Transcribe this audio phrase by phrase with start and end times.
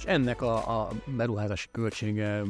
[0.00, 2.42] és ennek a, a beruházási költsége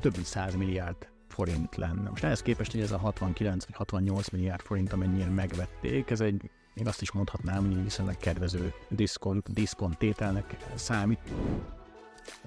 [0.00, 2.10] több mint 100 milliárd forint lenne.
[2.10, 6.50] Most ehhez képest, hogy ez a 69 vagy 68 milliárd forint, amennyire megvették, ez egy,
[6.74, 11.20] még azt is mondhatnám, hogy viszonylag kedvező diszkont, diszkont tételnek számít.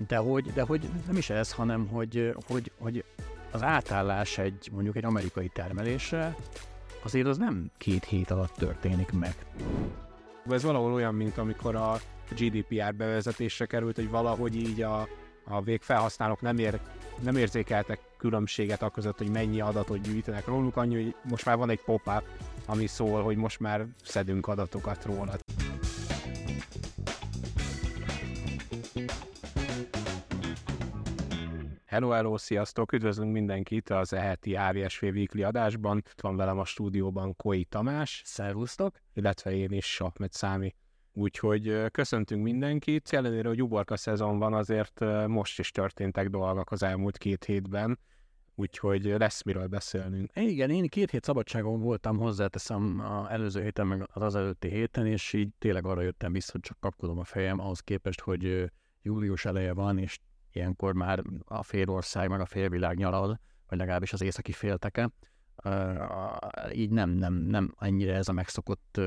[0.07, 3.05] De hogy, de hogy nem is ez, hanem hogy, hogy, hogy
[3.51, 6.35] az átállás egy mondjuk egy amerikai termelésre,
[7.03, 9.35] azért az nem két hét alatt történik meg.
[10.49, 11.99] Ez valahol olyan, mint amikor a
[12.35, 15.07] GDPR bevezetésre került, hogy valahogy így a,
[15.43, 16.79] a végfelhasználók nem, ér,
[17.19, 21.69] nem érzékeltek különbséget a között, hogy mennyi adatot gyűjtenek róluk, annyi, hogy most már van
[21.69, 22.23] egy pop-up,
[22.65, 25.33] ami szól, hogy most már szedünk adatokat róla.
[31.85, 32.91] Hello, hello, sziasztok!
[32.91, 35.97] Üdvözlünk mindenkit az eheti AVSV Weekly adásban.
[35.97, 38.21] Itt van velem a stúdióban Koi Tamás.
[38.25, 38.95] Szervusztok!
[39.13, 40.75] Illetve én is, Sapmet Számi.
[41.13, 43.13] Úgyhogy köszöntünk mindenkit.
[43.13, 47.99] Ellenére, hogy uborka szezon van, azért most is történtek dolgok az elmúlt két hétben,
[48.55, 50.29] úgyhogy lesz miről beszélnünk.
[50.33, 55.33] Igen, én két hét szabadságon voltam, hozzáteszem az előző héten, meg az előtti héten, és
[55.33, 59.73] így tényleg arra jöttem vissza, hogy csak kapkodom a fejem, ahhoz képest, hogy július eleje
[59.73, 60.19] van, és
[60.51, 65.11] ilyenkor már a félország, meg a félvilág nyalal, vagy legalábbis az északi félteke.
[66.73, 69.01] így nem, nem, nem ennyire ez a megszokott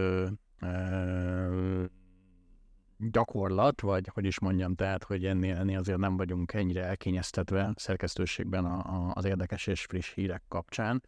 [2.99, 8.65] gyakorlat, vagy hogy is mondjam, tehát, hogy ennél, ennél azért nem vagyunk ennyire elkényeztetve szerkesztőségben
[8.65, 11.03] a, a, az érdekes és friss hírek kapcsán.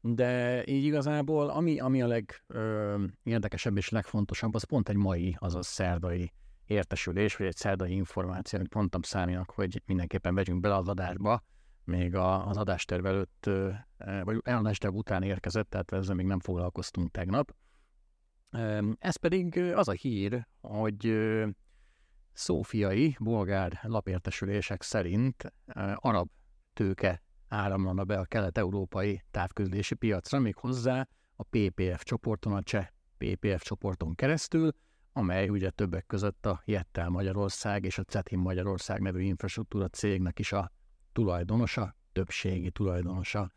[0.00, 6.32] De így igazából, ami, ami a legérdekesebb és legfontosabb, az pont egy mai, azaz szerdai
[6.66, 11.42] értesülés, vagy egy szerdai információ, amit mondtam Száminak, hogy mindenképpen vegyünk bele az adásba,
[11.84, 13.50] még a, az adásterv előtt,
[14.22, 17.54] vagy adásterv után érkezett, tehát ezzel még nem foglalkoztunk tegnap.
[18.98, 21.14] Ez pedig az a hír, hogy
[22.32, 25.52] szófiai, bolgár lapértesülések szerint
[25.94, 26.28] arab
[26.72, 32.88] tőke áramlana be a kelet-európai távközlési piacra, még hozzá a PPF csoporton, a cseh
[33.18, 34.70] PPF csoporton keresztül,
[35.12, 40.52] amely ugye többek között a Jettel Magyarország és a Cetin Magyarország nevű infrastruktúra cégnek is
[40.52, 40.70] a
[41.12, 43.52] tulajdonosa, többségi tulajdonosa.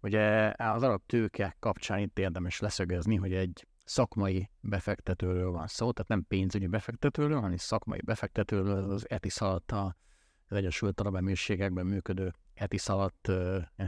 [0.00, 6.08] Ugye az arab tőke kapcsán itt érdemes leszögezni, hogy egy szakmai befektetőről van szó, tehát
[6.08, 13.28] nem pénzügyi befektetőről, hanem szakmai befektetőről, az Etisalat az Egyesült Arab Emírségekben működő Etisalat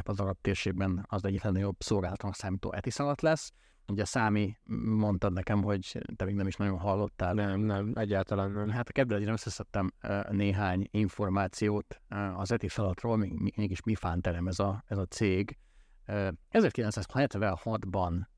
[0.05, 3.53] az arab térségben az egyik legnagyobb szolgálatnak számító Etisalat lesz.
[3.87, 7.35] Ugye Számi mondtad nekem, hogy te még nem is nagyon hallottál.
[7.35, 8.69] Nem, nem, egyáltalán nem.
[8.69, 9.93] Hát a kedvedre összeszedtem
[10.31, 12.01] néhány információt
[12.37, 13.17] az Etisalatról,
[13.57, 15.59] mégis mi fánterem ez a, ez a cég.
[16.07, 18.33] 1976-ban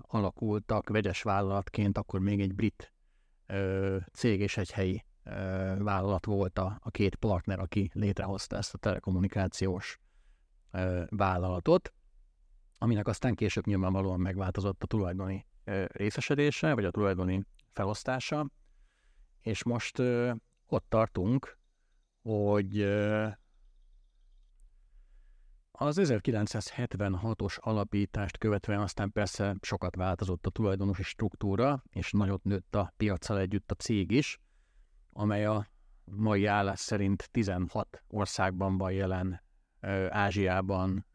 [0.00, 2.92] alakultak vegyes vállalatként, akkor még egy brit
[4.12, 5.04] cég és egy helyi
[5.78, 10.00] vállalat volt a, a két partner, aki létrehozta ezt a telekommunikációs
[11.08, 11.92] vállalatot,
[12.78, 15.46] aminek aztán később nyilvánvalóan megváltozott a tulajdoni
[15.86, 18.50] részesedése, vagy a tulajdoni felosztása,
[19.40, 19.98] és most
[20.66, 21.58] ott tartunk,
[22.22, 22.78] hogy
[25.72, 32.92] az 1976-os alapítást követően aztán persze sokat változott a tulajdonosi struktúra, és nagyot nőtt a
[32.96, 34.40] piacsal együtt a cég is,
[35.12, 35.66] amely a
[36.04, 39.42] mai állás szerint 16 országban van jelen,
[40.08, 41.06] Ázsiában,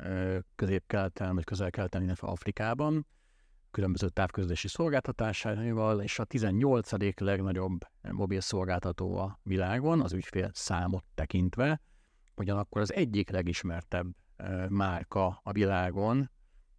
[0.56, 3.08] közép-keleten, vagy közel-keleten, illetve Afrikában,
[3.72, 7.20] különböző távközlési szolgáltatásával, és a 18.
[7.20, 11.82] legnagyobb mobil szolgáltató a világon, az ügyfél számot tekintve,
[12.36, 14.08] ugyanakkor az egyik legismertebb
[14.70, 16.30] márka a világon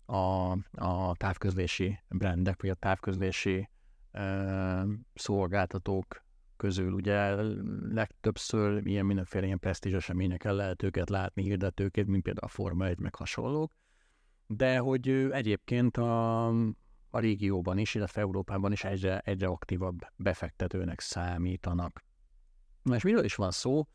[0.05, 3.69] a, a távközlési brandek, vagy a távközlési
[5.15, 6.25] szolgáltatók
[6.57, 6.93] közül.
[6.93, 7.35] Ugye
[7.93, 12.99] legtöbbször ilyen mindenféle ilyen presztízs eseményeken lehet őket látni, hirdetőket, mint például a Forma 1,
[12.99, 13.73] meg hasonlók.
[14.47, 16.47] De hogy egyébként a,
[17.11, 22.05] a régióban is, illetve Európában is egyre, egyre aktívabb befektetőnek számítanak.
[22.83, 23.87] Na és miről is van szó?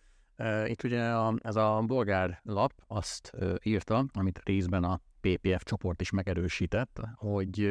[0.66, 3.32] Itt ugye a, ez a bolgár lap azt
[3.64, 7.70] írta, amit részben a PPF csoport is megerősített, hogy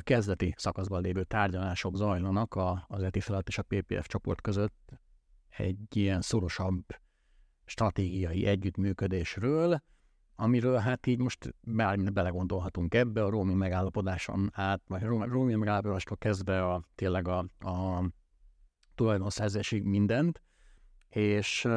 [0.00, 4.92] kezdeti szakaszban lévő tárgyalások zajlanak a, az Etifelet és a PPF csoport között
[5.48, 6.84] egy ilyen szorosabb
[7.64, 9.82] stratégiai együttműködésről,
[10.36, 16.16] amiről hát így most már belegondolhatunk ebbe, a roaming megállapodáson át, vagy a roaming megállapodástól
[16.16, 18.04] kezdve a, tényleg a, a
[18.94, 20.42] tulajdonszerzésig mindent,
[21.14, 21.68] és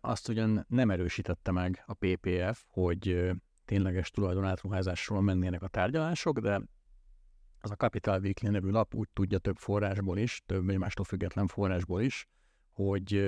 [0.00, 3.30] azt ugyan nem erősítette meg a PPF, hogy
[3.64, 6.60] tényleges tulajdonátruházásról mennének a tárgyalások, de
[7.60, 12.02] az a Capital Weekly nevű lap úgy tudja több forrásból is, több egymástól független forrásból
[12.02, 12.28] is,
[12.72, 13.24] hogy,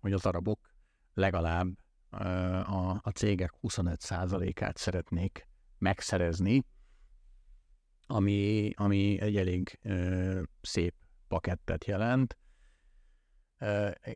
[0.00, 0.70] hogy az arabok
[1.14, 1.68] legalább
[2.10, 5.48] a, a cégek 25%-át szeretnék
[5.78, 6.64] megszerezni,
[8.06, 10.94] ami, ami egy elég ö, szép
[11.28, 12.36] pakettet jelent.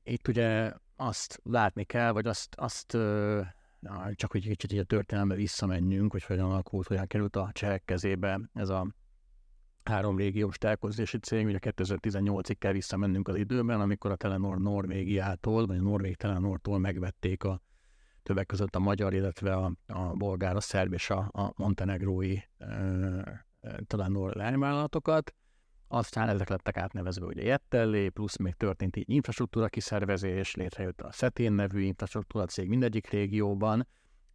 [0.02, 3.40] Itt ugye azt látni kell, vagy azt, azt ö,
[4.12, 8.68] csak hogy kicsit a történelme visszamenjünk, hogy hogyan alakult, hogyan került a csehek kezébe ez
[8.68, 8.86] a
[9.84, 15.76] három régiós telkozési cég, ugye 2018-ig kell visszamennünk az időben, amikor a Telenor Norvégiától, vagy
[15.76, 17.62] a Norvég Telenortól megvették a
[18.22, 22.66] többek között a magyar, illetve a, a bolgár, a szerb és a, a montenegrói e,
[23.60, 25.34] e, Telenor lányvállalatokat.
[25.94, 31.52] Aztán ezek lettek átnevezve ugye Jettellé, plusz még történt így infrastruktúra kiszervezés, létrejött a Szetén
[31.52, 33.88] nevű infrastruktúra cég mindegyik régióban,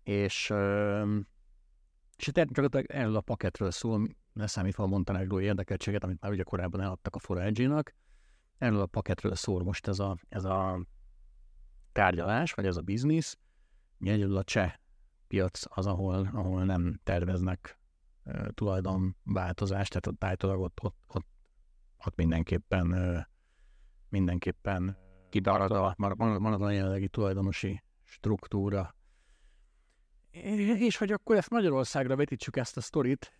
[0.03, 0.53] és,
[2.17, 6.81] és itt gyakorlatilag erről a paketről szól, leszámítva a montenegrói érdekeltséget, amit már ugye korábban
[6.81, 7.93] eladtak a Forage-nak,
[8.57, 10.85] erről a paketről szól most ez a, ez a
[11.91, 13.37] tárgyalás, vagy ez a biznisz.
[13.99, 14.73] Egyedül a cseh
[15.27, 17.79] piac az, ahol, ahol nem terveznek
[18.53, 21.35] tulajdonváltozást, tehát ott állítólag ott, ott, ott,
[22.05, 23.27] ott mindenképpen
[24.09, 24.97] mindenképpen
[25.29, 28.95] kidarad a, marad a jelenlegi tulajdonosi struktúra,
[30.77, 33.35] és hogy akkor ezt Magyarországra vetítsük ezt a sztorit,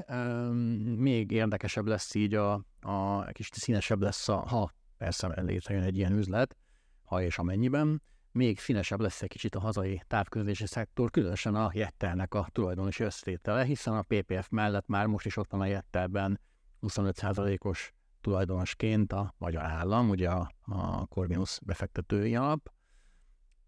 [0.98, 6.18] még érdekesebb lesz így a, a kis színesebb lesz, a, ha persze létrejön egy ilyen
[6.18, 6.58] üzlet,
[7.04, 8.02] ha és amennyiben,
[8.32, 13.64] még színesebb lesz egy kicsit a hazai távközlési szektor, különösen a Jettelnek a tulajdonosi összétele,
[13.64, 16.40] hiszen a PPF mellett már most is ott van a Jettelben
[16.82, 22.72] 25%-os tulajdonosként a magyar állam, ugye a, a Corvinus befektetői alap,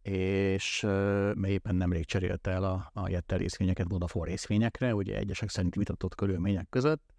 [0.02, 5.76] és uh, éppen nemrég cserélte el a, a Jettel részvényeket Vodafone részvényekre, ugye egyesek szerint
[5.76, 7.14] vitatott körülmények között,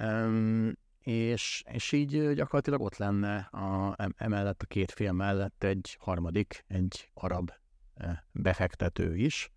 [0.00, 6.64] um, és, és így gyakorlatilag ott lenne a, emellett a két fél mellett egy harmadik,
[6.66, 7.50] egy arab
[8.32, 9.50] befektető is.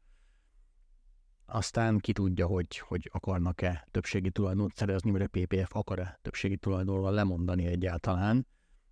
[1.54, 7.12] Aztán ki tudja, hogy, hogy akarnak-e többségi tulajdont szerezni, vagy a PPF akar-e többségi tulajdonról
[7.12, 8.48] lemondani egyáltalán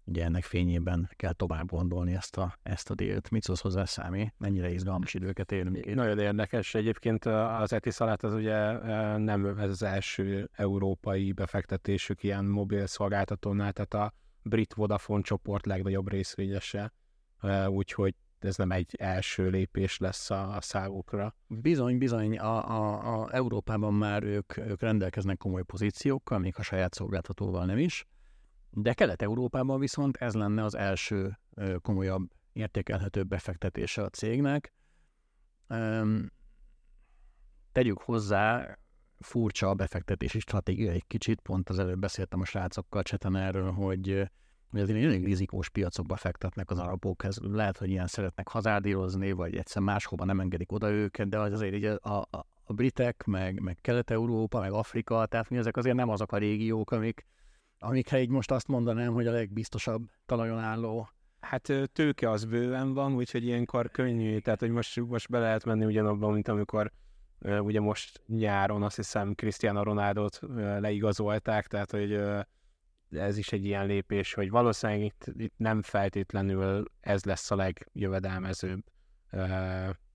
[0.09, 3.29] ugye ennek fényében kell tovább gondolni ezt a, ezt a délt.
[3.29, 4.33] Mit szólsz hozzá, Számi?
[4.37, 5.93] Mennyire izgalmas időket élünk itt?
[5.93, 6.75] Nagyon érdekes.
[6.75, 8.71] Egyébként az Etisalat az ugye
[9.17, 16.09] nem ez az első európai befektetésük ilyen mobil szolgáltatónál, tehát a brit Vodafone csoport legnagyobb
[16.09, 16.93] részvényese,
[17.67, 21.35] úgyhogy ez nem egy első lépés lesz a, a számukra.
[21.47, 26.93] Bizony, bizony, a, a, a Európában már ők, ők rendelkeznek komoly pozíciókkal, még a saját
[26.93, 28.07] szolgáltatóval nem is,
[28.69, 31.39] de Kelet-Európában viszont ez lenne az első
[31.81, 34.73] komolyabb értékelhető befektetése a cégnek.
[37.71, 38.77] Tegyük hozzá,
[39.19, 44.29] furcsa a befektetési stratégia egy kicsit, pont az előbb beszéltem a srácokkal cseten erről, hogy,
[44.71, 49.55] hogy azért elég rizikós piacokba fektetnek az arabok, ez lehet, hogy ilyen szeretnek hazárdírozni, vagy
[49.55, 53.77] egyszer máshova nem engedik oda őket, de azért így a, a, a britek, meg, meg
[53.81, 57.25] Kelet-Európa, meg Afrika, tehát mi ezek azért nem azok a régiók, amik,
[57.79, 61.09] amikre így most azt mondanám, hogy a legbiztosabb talajon álló.
[61.39, 65.85] Hát tőke az bőven van, úgyhogy ilyenkor könnyű, tehát hogy most, most be lehet menni
[65.85, 66.91] ugyanabban, mint amikor
[67.59, 70.41] ugye most nyáron azt hiszem Cristiano Ronaldo-t
[70.79, 72.21] leigazolták, tehát hogy
[73.11, 78.83] ez is egy ilyen lépés, hogy valószínűleg itt, itt nem feltétlenül ez lesz a legjövedelmezőbb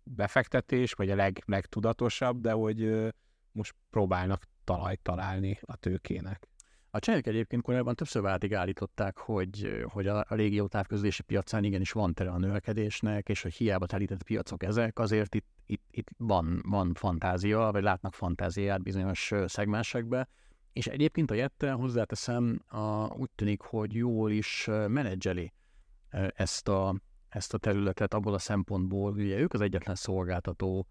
[0.03, 3.13] befektetés, vagy a leg, legtudatosabb, de hogy
[3.53, 6.49] most próbálnak talajt találni a tőkének.
[6.91, 11.93] A csehek egyébként korábban többször váltig állították, hogy, hogy a, a régió távközlési piacán igenis
[11.93, 16.63] van tere a növekedésnek, és hogy hiába telített piacok ezek, azért itt, itt, itt van,
[16.67, 20.29] van fantázia, vagy látnak fantáziát bizonyos szegmensekbe,
[20.75, 25.53] és egyébként a Jettel hozzáteszem, a, úgy tűnik, hogy jól is menedzseli
[26.35, 30.87] ezt a, ezt a területet abból a szempontból, ugye ők az egyetlen szolgáltató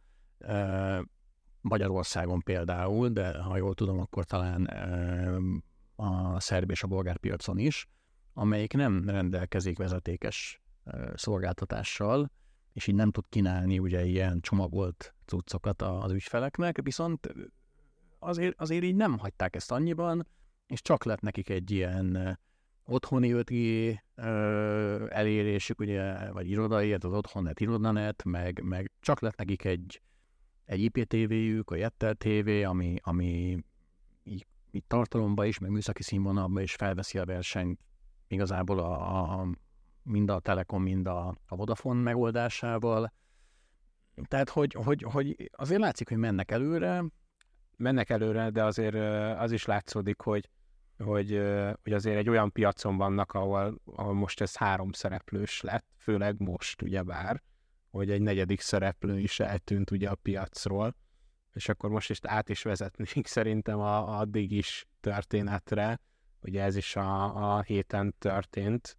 [1.62, 4.66] Magyarországon például, de ha jól tudom, akkor talán
[5.96, 7.88] a szerb és a bolgár piacon is,
[8.34, 10.62] amelyik nem rendelkezik vezetékes
[11.14, 12.32] szolgáltatással,
[12.74, 17.34] és így nem tud kínálni ugye ilyen csomagolt cuccokat az ügyfeleknek, viszont
[18.24, 20.28] azért, azért így nem hagyták ezt annyiban,
[20.68, 22.40] és csak lett nekik egy ilyen
[22.86, 23.98] otthoni 5G
[25.10, 30.02] elérésük, ugye, vagy irodai, ez az otthonnet, irodanet, meg, meg csak lett nekik egy,
[30.66, 33.64] egy IPTV-jük, a Jettel TV, ami, ami
[34.74, 37.80] így tartalomba is, meg műszaki színvonalba is felveszi a versenyt
[38.28, 39.48] igazából a, a,
[40.04, 43.14] mind a Telekom, mind a, a Vodafone megoldásával.
[44.28, 47.04] Tehát, hogy, hogy, hogy azért látszik, hogy mennek előre.
[47.78, 48.96] Mennek előre, de azért
[49.40, 50.50] az is látszódik, hogy
[50.98, 51.42] hogy,
[51.84, 56.82] hogy azért egy olyan piacon vannak, ahol, ahol most ez három szereplős lett, főleg most
[56.82, 57.42] ugyebár,
[57.92, 60.96] hogy egy negyedik szereplő is eltűnt ugye a piacról,
[61.54, 66.00] és akkor most is át is vezetnénk szerintem a, a digis történetre,
[66.42, 68.98] ugye ez is a, a héten történt,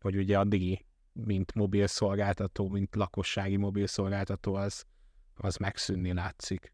[0.00, 4.84] hogy ugye a digi, mint mobil szolgáltató, mint lakossági mobil szolgáltató, az,
[5.34, 6.72] az megszűnni látszik.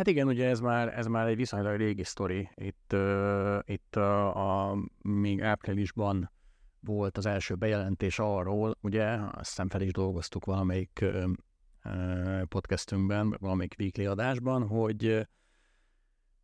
[0.00, 2.48] Hát igen, ugye ez már, ez már egy viszonylag régi sztori.
[2.54, 6.30] Itt, uh, itt uh, a, még áprilisban
[6.80, 13.74] volt az első bejelentés arról, ugye, azt hiszem fel is dolgoztuk valamelyik uh, podcastünkben, valamelyik
[13.78, 15.28] weekly adásban, hogy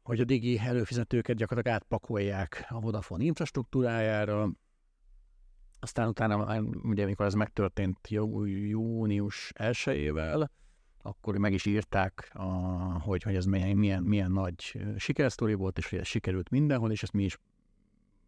[0.03, 4.51] hogy a digi előfizetőket gyakorlatilag átpakolják a Vodafone infrastruktúrájára,
[5.81, 10.49] aztán utána, ugye amikor ez megtörtént jú, június 1-ével,
[11.07, 12.45] akkor meg is írták, a,
[13.01, 17.13] hogy, hogy ez milyen, milyen, nagy sikersztori volt, és hogy ez sikerült mindenhol, és ezt
[17.13, 17.39] mi is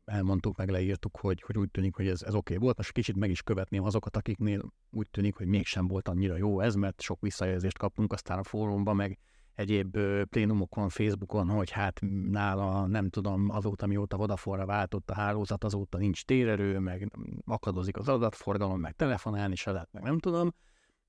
[0.04, 2.76] elmondtuk, meg leírtuk, hogy, hogy úgy tűnik, hogy ez, ez oké okay volt.
[2.76, 6.74] Most kicsit meg is követném azokat, akiknél úgy tűnik, hogy mégsem volt annyira jó ez,
[6.74, 9.18] mert sok visszajelzést kaptunk aztán a fórumban, meg
[9.54, 15.98] egyéb plénumokon, Facebookon, hogy hát nála nem tudom, azóta mióta Vodafone-ra váltott a hálózat, azóta
[15.98, 17.12] nincs térerő, meg
[17.44, 20.54] akadozik az adatforgalom, meg telefonálni se lehet, meg nem tudom.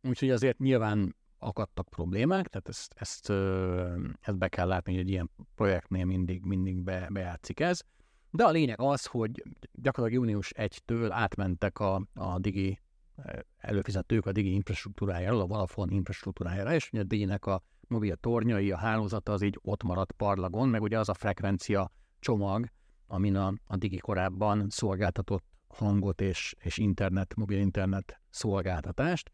[0.03, 3.29] Úgyhogy azért nyilván akadtak problémák, tehát ezt, ezt,
[4.21, 7.81] ezt be kell látni, hogy egy ilyen projektnél mindig, mindig be, bejátszik ez.
[8.31, 12.79] De a lényeg az, hogy gyakorlatilag június 1-től átmentek a, a digi
[13.57, 18.77] előfizetők a digi infrastruktúrájáról, a Vodafone infrastruktúrájára, és ugye a diginek a mobil tornyai, a
[18.77, 22.69] hálózata az így ott maradt parlagon, meg ugye az a frekvencia csomag,
[23.07, 29.31] amin a, a digi korábban szolgáltatott hangot és, és internet, mobil internet szolgáltatást,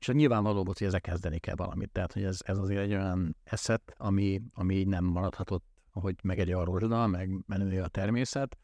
[0.00, 1.90] és nyilvánvaló volt, hogy ezek kezdeni kell valamit.
[1.90, 6.64] Tehát, hogy ez, ez azért egy olyan eszet, ami, ami nem maradhatott, ahogy megegy a
[6.64, 8.58] rozsda, meg menő a természet.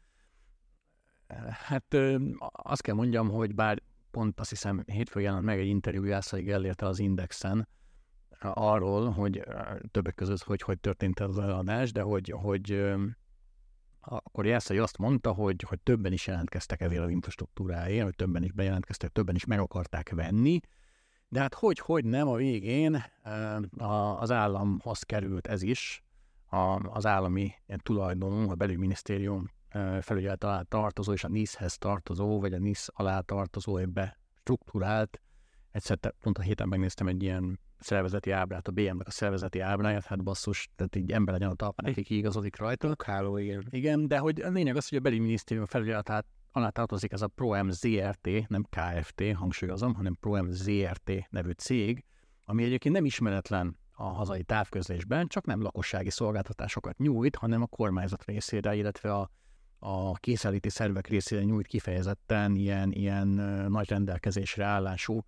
[1.49, 1.97] Hát
[2.51, 6.85] azt kell mondjam, hogy bár pont azt hiszem hétfőn jelent meg egy interjú Jászai Gellérte
[6.85, 7.67] az Indexen,
[8.39, 9.43] arról, hogy
[9.91, 12.95] többek között, hogy hogy történt ez az eladás, de hogy, hogy
[13.99, 18.51] akkor Jászai azt mondta, hogy, hogy többen is jelentkeztek ezért az infrastruktúráért, hogy többen is
[18.51, 20.59] bejelentkeztek, többen is meg akarták venni,
[21.29, 23.03] de hát hogy, hogy nem a végén
[24.17, 26.03] az államhoz került ez is,
[26.81, 27.51] az állami
[27.83, 29.49] tulajdonú, a belügyminisztérium
[30.01, 35.21] felügyelet alá tartozó és a NISZ-hez tartozó, vagy a NISZ alá tartozó ebbe struktúrált.
[35.71, 40.23] Egyszer pont a héten megnéztem egy ilyen szervezeti ábrát, a BM-nek a szervezeti ábráját, hát
[40.23, 42.95] basszus, tehát így ember legyen a talpán, aki kiigazodik rajta.
[43.05, 43.67] Háló, igen.
[43.69, 46.25] Igen, de hogy a lényeg az, hogy a belügyminisztérium felügyelet
[46.57, 52.05] alá tartozik ez a ProM ZRT, nem KFT, hangsúlyozom, hanem ProM ZRT nevű cég,
[52.45, 58.25] ami egyébként nem ismeretlen a hazai távközlésben, csak nem lakossági szolgáltatásokat nyújt, hanem a kormányzat
[58.25, 59.29] részére, illetve a,
[59.79, 63.27] a készenléti szervek részére nyújt kifejezetten ilyen, ilyen
[63.69, 65.21] nagy rendelkezésre állású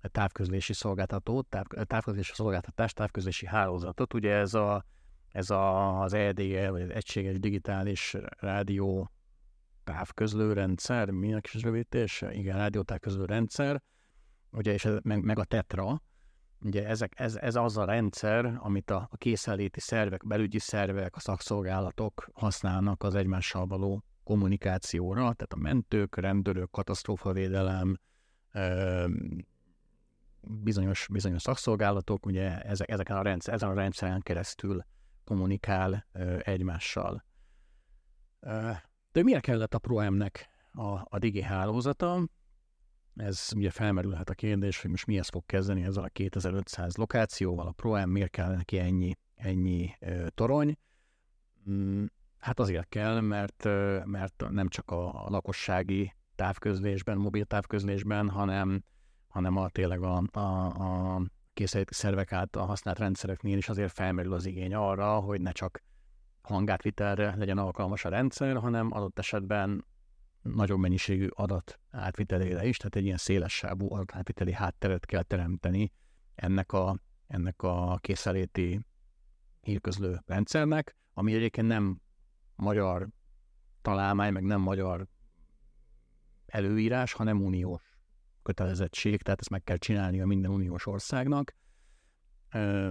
[0.00, 4.14] távközlési szolgáltatót, táv, távközlési szolgáltatás, távközlési hálózatot.
[4.14, 4.84] Ugye ez, a,
[5.28, 9.10] ez a, az EDL, vagy az Egységes Digitális Rádió
[9.84, 12.24] távközlő rendszer, minek is rövidítés?
[12.30, 13.82] Igen, rádiótávközlő rendszer,
[14.50, 16.02] ugye, és ez, meg, meg a Tetra,
[16.60, 21.20] ugye ezek, ez, ez az a rendszer, amit a, a készenléti szervek, belügyi szervek, a
[21.20, 27.98] szakszolgálatok használnak az egymással való kommunikációra, tehát a mentők, rendőrök, katasztrófavédelem,
[30.40, 34.84] bizonyos, bizonyos szakszolgálatok, ugye ezek, ezeken a rendszer, ezen a rendszeren keresztül
[35.24, 36.06] kommunikál
[36.38, 37.24] egymással.
[39.14, 42.28] Ö, de miért kellett a ProM-nek a, a digi hálózata?
[43.16, 47.72] Ez ugye felmerülhet a kérdés, hogy most mihez fog kezdeni ezzel a 2500 lokációval, a
[47.72, 50.78] ProM miért kell neki ennyi, ennyi ö, torony?
[51.70, 52.04] Mm,
[52.38, 53.64] hát azért kell, mert,
[54.04, 58.84] mert nem csak a, a lakossági távközlésben, mobil távközlésben, hanem
[59.34, 61.22] hanem a tényleg a, a, a
[61.54, 65.82] készeléti szervek által használt rendszereknél is azért felmerül az igény arra, hogy ne csak
[66.44, 69.84] hangátvitelre legyen alkalmas a rendszer, hanem adott esetben
[70.42, 75.92] nagyobb mennyiségű adat átvitelére is, tehát egy ilyen széles sávú adatátviteli hátteret kell teremteni
[76.34, 78.86] ennek a, ennek a készeléti
[79.60, 82.00] hírközlő rendszernek, ami egyébként nem
[82.56, 83.08] magyar
[83.82, 85.06] találmány, meg nem magyar
[86.46, 87.82] előírás, hanem uniós
[88.42, 91.54] kötelezettség, tehát ezt meg kell csinálni a minden uniós országnak.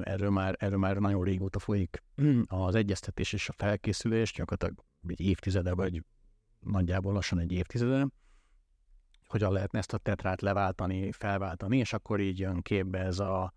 [0.04, 2.04] Erről már, erről már nagyon régóta folyik
[2.48, 6.04] az egyeztetés és a felkészülés, gyakorlatilag egy évtizede, vagy
[6.60, 8.08] nagyjából lassan egy évtizede,
[9.28, 13.54] hogyan lehetne ezt a tetrát leváltani, felváltani, és akkor így jön képbe ez a,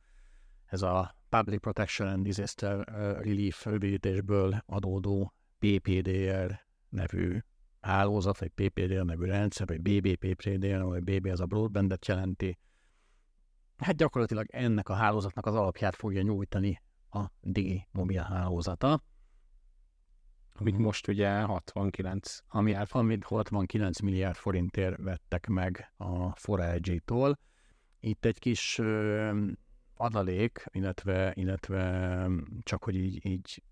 [0.64, 2.84] ez a Public Protection and Disaster
[3.22, 7.38] Relief rövidítésből adódó PPDR nevű
[7.80, 12.58] hálózat, vagy PPDR nevű rendszer, vagy BBPPDR, vagy BB az a broadbandet jelenti.
[13.76, 19.02] Hát gyakorlatilag ennek a hálózatnak az alapját fogja nyújtani a Digi mobil hálózata.
[20.58, 27.02] Amit most ugye 69 ami, amit 69 milliárd forintért vettek meg a 4
[28.00, 29.30] Itt egy kis ö,
[29.94, 32.28] adalék, illetve, illetve
[32.62, 33.62] csak hogy így, így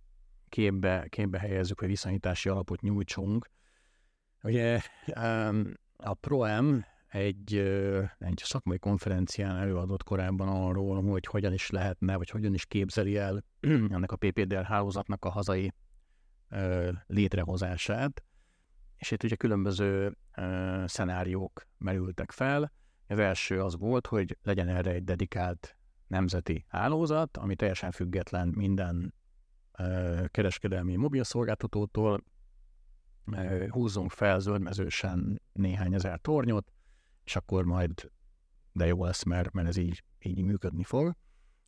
[0.48, 3.50] képbe, képbe helyezzük, hogy viszonyítási alapot nyújtsunk.
[4.42, 4.80] Ugye
[5.96, 6.84] a ProM
[7.14, 7.54] egy,
[8.18, 13.44] egy szakmai konferencián előadott korábban arról, hogy hogyan is lehetne, vagy hogyan is képzeli el
[13.94, 15.72] ennek a PPDR hálózatnak a hazai
[17.06, 18.22] létrehozását.
[18.96, 20.16] És itt ugye különböző
[20.84, 22.72] szenáriók merültek fel.
[23.08, 29.14] Az első az volt, hogy legyen erre egy dedikált nemzeti hálózat, ami teljesen független minden
[30.26, 32.24] kereskedelmi mobilszolgáltatótól,
[33.68, 36.73] húzzunk fel zöldmezősen néhány ezer tornyot,
[37.24, 38.12] és akkor majd
[38.74, 41.14] de jó lesz, mert, mert ez így, így működni fog.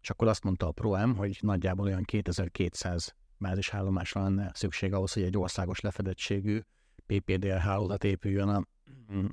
[0.01, 5.23] És akkor azt mondta a ProM, hogy nagyjából olyan 2200 bázishállomásra lenne szükség ahhoz, hogy
[5.23, 6.61] egy országos lefedettségű
[7.07, 8.65] PPDR hálózat épüljön a,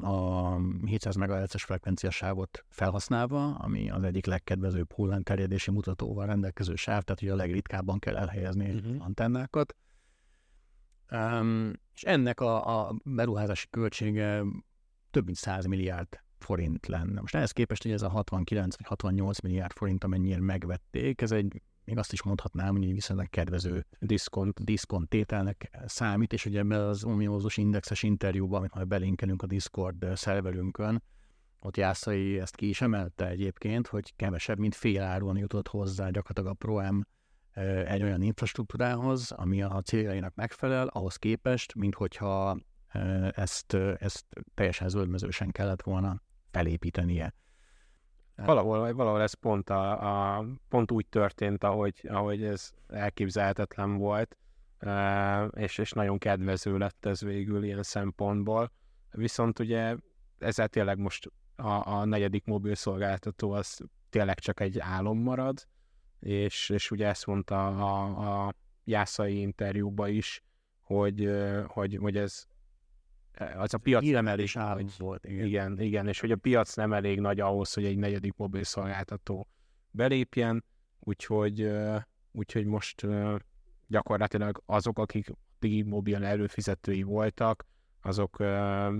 [0.08, 7.30] a 700 MHz-es frekvenciasávot felhasználva, ami az egyik legkedvezőbb hullámterjedési mutatóval rendelkező sáv, tehát hogy
[7.30, 9.06] a legritkábban kell elhelyezni uh-huh.
[9.06, 9.76] antennákat.
[11.12, 14.44] Um, és ennek a, a beruházási költsége
[15.14, 17.22] több mint 100 milliárd forint lenne.
[17.22, 21.62] Most ehhez képest, hogy ez a 69 vagy 68 milliárd forint, amennyire megvették, ez egy
[21.86, 26.80] még azt is mondhatnám, hogy egy viszonylag kedvező diszkont, diszkont tételnek számít, és ugye ebben
[26.80, 31.04] az ominózus indexes interjúban, amit majd belinkelünk a Discord szerverünkön,
[31.60, 36.52] ott Jászai ezt ki is emelte egyébként, hogy kevesebb, mint fél áron jutott hozzá gyakorlatilag
[36.52, 37.06] a ProM
[37.86, 42.58] egy olyan infrastruktúrához, ami a céljainak megfelel, ahhoz képest, mint hogyha
[43.32, 46.22] ezt, ezt teljesen zöldmezősen kellett volna
[46.52, 47.34] felépítenie.
[48.36, 54.38] Valahol, valahol ez pont, a, a, pont úgy történt, ahogy, ahogy ez elképzelhetetlen volt,
[55.52, 58.72] és, és nagyon kedvező lett ez végül ilyen szempontból.
[59.12, 59.96] Viszont ugye
[60.38, 63.80] ezzel tényleg most a, a negyedik mobil szolgáltató az
[64.10, 65.68] tényleg csak egy álom marad,
[66.20, 68.54] és, és ugye ezt mondta a, a
[68.84, 70.44] Jászai interjúban is,
[70.82, 71.30] hogy,
[71.68, 72.46] hogy, hogy ez
[73.58, 75.26] az a piac nem elég állam volt.
[75.26, 75.46] Igen.
[75.46, 79.48] igen, igen, és hogy a piac nem elég nagy ahhoz, hogy egy negyedik mobil szolgáltató
[79.92, 80.64] belépjen,
[81.00, 81.72] úgyhogy,
[82.32, 83.08] úgyhogy most
[83.88, 85.32] gyakorlatilag azok, akik
[85.86, 87.66] mobil előfizetői voltak,
[88.02, 88.38] azok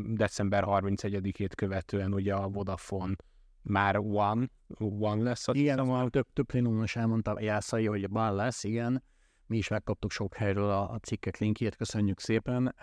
[0.08, 3.16] december 31-ét követően ugye a Vodafone
[3.62, 4.46] már One,
[4.80, 5.48] One lesz.
[5.52, 9.04] Igen, van, több, több plénumon is elmondta Jászai, hogy One lesz, igen.
[9.54, 12.76] Mi is megkaptuk sok helyről a, a cikkek linkjét, köszönjük szépen.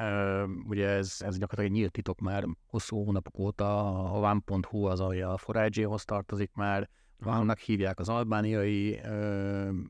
[0.67, 5.21] Ugye ez, ez gyakorlatilag egy nyílt titok már hosszú hónapok óta, a van.hu az, ami
[5.21, 9.01] a Forage-hoz tartozik már, vannak hívják az albániai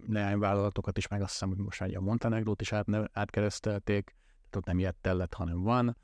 [0.06, 4.64] leányvállalatokat is, meg azt hiszem, hogy most már a Montenegrót is át, átkeresztelték, tehát ott
[4.64, 5.96] nem jött lett, hanem van.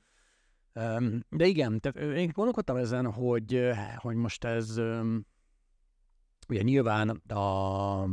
[1.29, 4.81] De igen, tehát én gondolkodtam ezen, hogy, hogy most ez
[6.49, 8.09] ugye nyilván a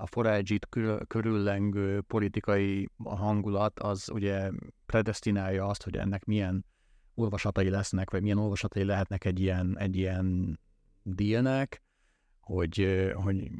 [0.00, 0.58] a forage
[1.06, 4.50] körüllengő politikai hangulat az ugye
[4.86, 6.64] predestinálja azt, hogy ennek milyen
[7.14, 10.58] olvasatai lesznek, vagy milyen olvasatai lehetnek egy ilyen, egy ilyen
[11.02, 11.82] dílnek,
[12.40, 13.50] hogy, hogy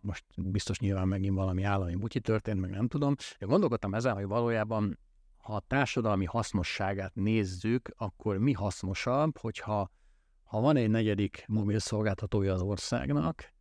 [0.00, 3.14] most biztos nyilván megint valami állami butyi történt, meg nem tudom.
[3.38, 4.98] Én gondolkodtam ezen, hogy valójában
[5.36, 9.90] ha a társadalmi hasznosságát nézzük, akkor mi hasznosabb, hogyha
[10.44, 13.52] ha van egy negyedik mobil szolgáltatója az országnak,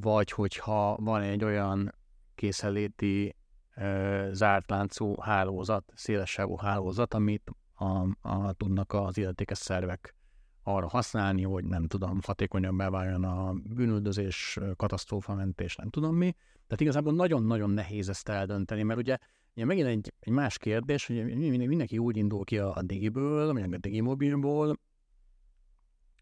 [0.00, 1.94] vagy hogyha van egy olyan
[2.34, 3.36] készeléti
[3.70, 10.14] e, zárt láncú hálózat, szélesávú hálózat, amit a, a, tudnak az illetékes szervek
[10.62, 16.34] arra használni, hogy nem tudom, hatékonyabbá váljon a bűnüldözés, katasztrófamentés, nem tudom mi.
[16.66, 19.16] Tehát igazából nagyon-nagyon nehéz ezt eldönteni, mert ugye,
[19.54, 23.72] ugye megint egy, egy más kérdés, hogy mindenki úgy indul ki a, a digiből, vagy
[23.72, 24.78] a digimobilból,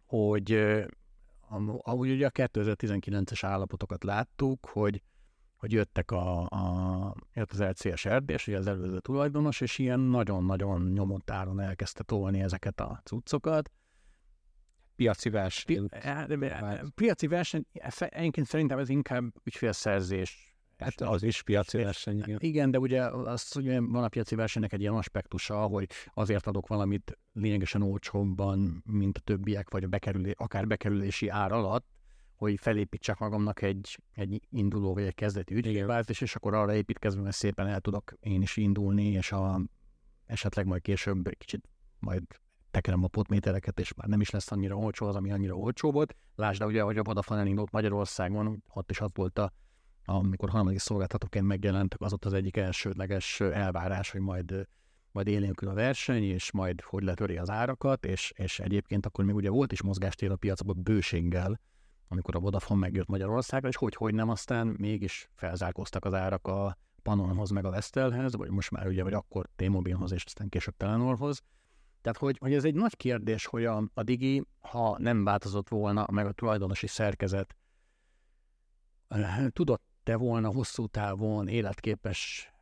[0.07, 0.51] hogy
[1.83, 5.03] ahogy ugye a 2019-es állapotokat láttuk, hogy,
[5.57, 10.91] hogy jöttek a, a, jött az LCS erdés, ugye az előző tulajdonos, és ilyen nagyon-nagyon
[10.93, 13.71] nyomott áron elkezdte tolni ezeket a cuccokat.
[14.97, 15.89] Piaci verseny.
[15.89, 17.67] Pi, eh, piaci verseny,
[17.99, 20.50] egyébként szerintem ez inkább ügyfélszerzés
[20.81, 22.39] Hát az is piaci verseny, igen.
[22.41, 26.67] Igen, de ugye az, ugye van a piaci versenynek egy ilyen aspektusa, hogy azért adok
[26.67, 31.87] valamit lényegesen olcsóbban, mint a többiek, vagy a bekerülé, akár bekerülési ár alatt,
[32.35, 37.37] hogy felépítsek magamnak egy, egy induló vagy egy kezdeti ügyfélbázis, és akkor arra építkezve mert
[37.37, 39.61] szépen el tudok én is indulni, és a,
[40.27, 42.23] esetleg majd később kicsit majd
[42.71, 46.17] tekerem a potmétereket, és már nem is lesz annyira olcsó az, ami annyira olcsó volt.
[46.35, 49.53] Lásd, ugye, hogy a Vodafone elindult Magyarországon, ott is az volt a,
[50.05, 54.69] amikor harmadik szolgáltatóként megjelentek, az ott az egyik elsődleges elvárás, hogy majd
[55.13, 59.35] majd élénkül a verseny, és majd hogy letöri az árakat, és, és egyébként akkor még
[59.35, 61.61] ugye volt is mozgástér a piacban bőséggel,
[62.09, 66.77] amikor a Vodafone megjött Magyarországra, és hogy, hogy nem, aztán mégis felzárkóztak az árak a
[67.03, 71.43] Panonhoz meg a Vestelhez, vagy most már ugye, vagy akkor T-Mobilhoz, és aztán később Telenorhoz.
[72.01, 76.07] Tehát, hogy, hogy ez egy nagy kérdés, hogy a, a Digi, ha nem változott volna
[76.13, 77.57] meg a tulajdonosi szerkezet,
[80.11, 82.53] tudott-e volna hosszú távon életképes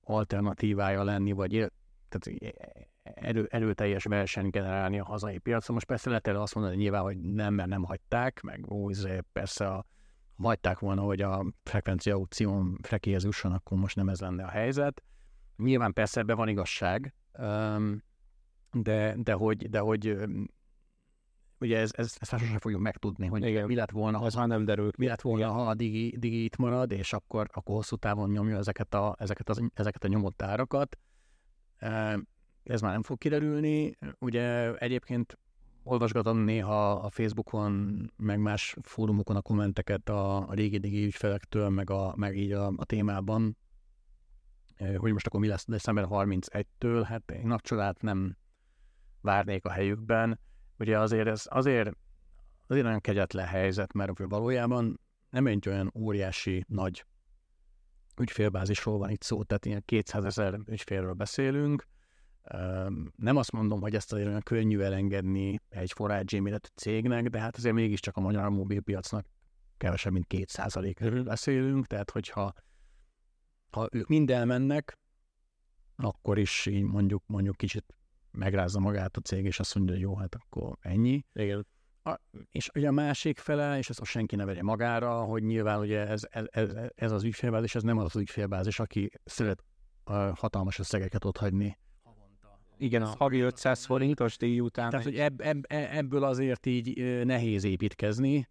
[0.00, 1.72] alternatívája lenni, vagy
[2.08, 2.54] tehát
[3.02, 5.74] erő, erőteljes verseny generálni a hazai piacon.
[5.74, 9.20] Most persze lehet erre azt mondani nyilván, hogy nem, mert nem hagyták, meg ó, izé,
[9.32, 9.84] persze a,
[10.36, 15.02] hagyták volna, hogy a frekvencia aukción frekéhez jusson, akkor most nem ez lenne a helyzet.
[15.56, 17.14] Nyilván persze ebben van igazság,
[18.72, 20.18] de, de hogy, de hogy
[21.64, 23.66] ugye ez, ez, ezt sosem fogjuk megtudni, hogy Igen.
[23.66, 24.90] mi lett volna, ha, már nem derül.
[24.98, 28.56] mi lett volna, ha a digi, digi itt marad, és akkor, akkor hosszú távon nyomja
[28.56, 30.98] ezeket a, ezeket, az, ezeket a nyomott árakat.
[32.62, 33.96] Ez már nem fog kiderülni.
[34.18, 35.38] Ugye egyébként
[35.82, 41.90] olvasgatom néha a Facebookon, meg más fórumokon a kommenteket a, a régi digi ügyfelektől, meg,
[41.90, 43.56] a, meg így a, a témában,
[44.96, 48.36] hogy most akkor mi lesz december 31-től, hát én nagy csodát nem
[49.20, 50.40] várnék a helyükben
[50.78, 51.96] ugye azért ez azért,
[52.66, 57.04] azért nagyon kegyetlen helyzet, mert valójában nem egy olyan óriási nagy
[58.20, 61.86] ügyfélbázisról van itt szó, tehát ilyen 200 ezer ügyfélről beszélünk.
[63.16, 67.56] Nem azt mondom, hogy ezt azért olyan könnyű elengedni egy forrágyi méretű cégnek, de hát
[67.56, 69.26] azért mégiscsak a magyar mobilpiacnak
[69.76, 72.52] kevesebb, mint 2% beszélünk, tehát hogyha
[73.70, 74.98] ha ők mind elmennek,
[75.96, 77.94] akkor is így mondjuk, mondjuk kicsit
[78.34, 81.24] megrázza magát a cég, és azt mondja, hogy jó, hát akkor ennyi.
[81.32, 81.66] Igen.
[82.02, 82.20] A,
[82.50, 86.06] és ugye a másik fele, és ezt most senki ne vegye magára, hogy nyilván ugye
[86.06, 89.64] ez, ez, ez, ez az ügyfélbázis, ez nem az az ügyfélbázis, aki szeret
[90.34, 91.78] hatalmas összegeket ott hagyni.
[92.78, 94.90] Igen, a havi 500 forintos díj után.
[94.90, 98.48] Tehát, hogy ebb, ebb, ebből azért így nehéz építkezni.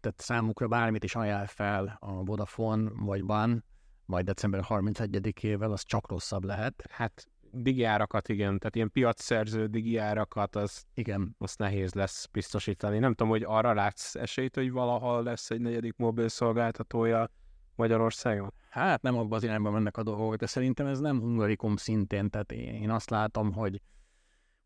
[0.00, 3.64] Tehát számukra bármit is ajánl fel a Vodafone vagy BAN,
[4.04, 6.84] majd december 31-ével, az csak rosszabb lehet.
[6.90, 7.26] Hát
[7.62, 11.34] digiárakat, igen, tehát ilyen piacszerző digiárakat, az, igen.
[11.38, 12.98] azt nehéz lesz biztosítani.
[12.98, 17.30] Nem tudom, hogy arra látsz esélyt, hogy valaha lesz egy negyedik mobil szolgáltatója
[17.74, 18.52] Magyarországon?
[18.70, 22.52] Hát nem abban az irányban mennek a dolgok, de szerintem ez nem hungarikum szintén, tehát
[22.52, 23.80] én azt látom, hogy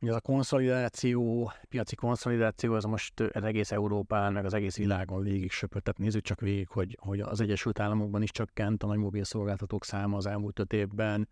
[0.01, 5.51] ez a konszolidáció, piaci konszolidáció, ez most az egész Európán, meg az egész világon végig
[5.51, 5.85] söpört.
[5.85, 9.85] Tehát nézzük csak végig, hogy, hogy az Egyesült Államokban is csökkent a nagy mobil szolgáltatók
[9.85, 11.29] száma az elmúlt öt évben,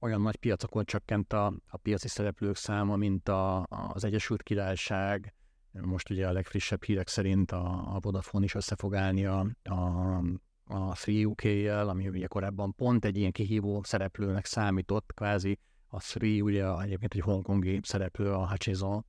[0.00, 5.34] olyan nagy piacokon csökkent a, a piaci szereplők száma, mint a, az Egyesült Királyság,
[5.72, 9.74] most ugye a legfrissebb hírek szerint a, a Vodafone is össze fog állni a, a,
[10.64, 16.42] a Free UK-jel, ami ugye korábban pont egy ilyen kihívó szereplőnek számított, kvázi a Free
[16.42, 19.04] ugye egyébként egy hongkongi szereplő, a Hutchison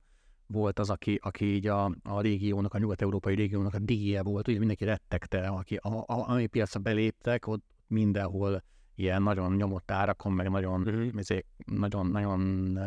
[0.46, 4.58] volt az, aki, aki így a, a régiónak, a nyugat-európai régiónak a díje volt, ugye
[4.58, 8.62] mindenki rettegte, aki, a, a, ami piacra beléptek, ott mindenhol
[8.94, 11.38] ilyen nagyon nyomott árakon, meg nagyon, uh-huh.
[11.64, 12.78] nagyon, nagyon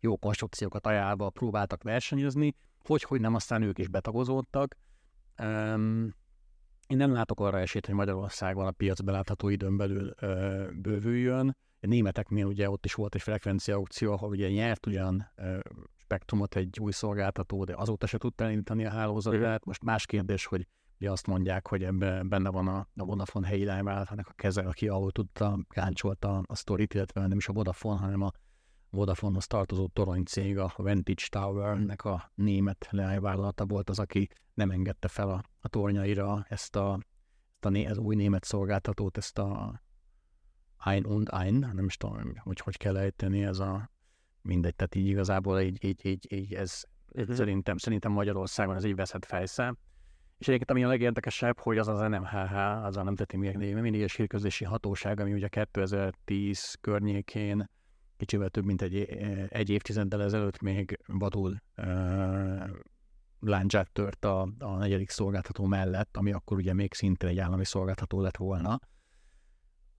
[0.00, 4.76] jó konstrukciókat ajánlva próbáltak versenyezni, hogy, hogy nem, aztán ők is betagozódtak.
[5.42, 6.14] Um,
[6.86, 11.56] én nem látok arra esélyt, hogy Magyarországon a piac belátható időn belül ö, bővüljön.
[11.80, 15.58] A németeknél ugye ott is volt egy frekvencia aukció, ahol ugye nyert ugyan ö,
[15.96, 19.64] spektrumot egy új szolgáltató, de azóta se tudta elindítani a hálózatát.
[19.64, 20.66] Most más kérdés, hogy
[21.02, 24.88] ugye azt mondják, hogy ebben benne van a, a Vodafone helyi lányvállalatának a keze, aki
[24.88, 28.30] ahol tudta, gáncsolta a sztorit, illetve nem is a Vodafone, hanem a
[28.90, 35.08] Vodafonehoz tartozó torony cég, a Vantage Tower-nek a német leányvállalata volt az, aki nem engedte
[35.08, 36.98] fel a, a tornyaira ezt a,
[37.54, 39.82] ezt a né, ez új német szolgáltatót, ezt a
[40.84, 43.90] Ein und Ein, nem is tudom, hogy hogy kell ejteni, ez a
[44.42, 46.82] mindegy, tehát így igazából így, így, így, így ez
[47.14, 47.34] uh-huh.
[47.34, 49.76] szerintem, szerintem Magyarországon ez így veszett fejsze.
[50.42, 55.20] És egyébként ami a legérdekesebb, hogy az az NMHH, az a Nemzeti Minős Hírközlési Hatóság,
[55.20, 57.70] ami ugye 2010 környékén
[58.16, 58.96] kicsivel több mint egy,
[59.48, 62.70] egy évtizeddel ezelőtt még vadul uh,
[63.40, 68.20] láncsát tört a, a negyedik szolgáltató mellett, ami akkor ugye még szintén egy állami szolgáltató
[68.20, 68.78] lett volna.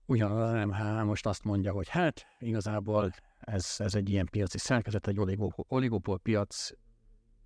[0.06, 5.06] Ugyanaz az NMH most azt mondja, hogy hát igazából ez, ez egy ilyen piaci szerkezet,
[5.06, 6.70] egy oligopol, oligopol piac,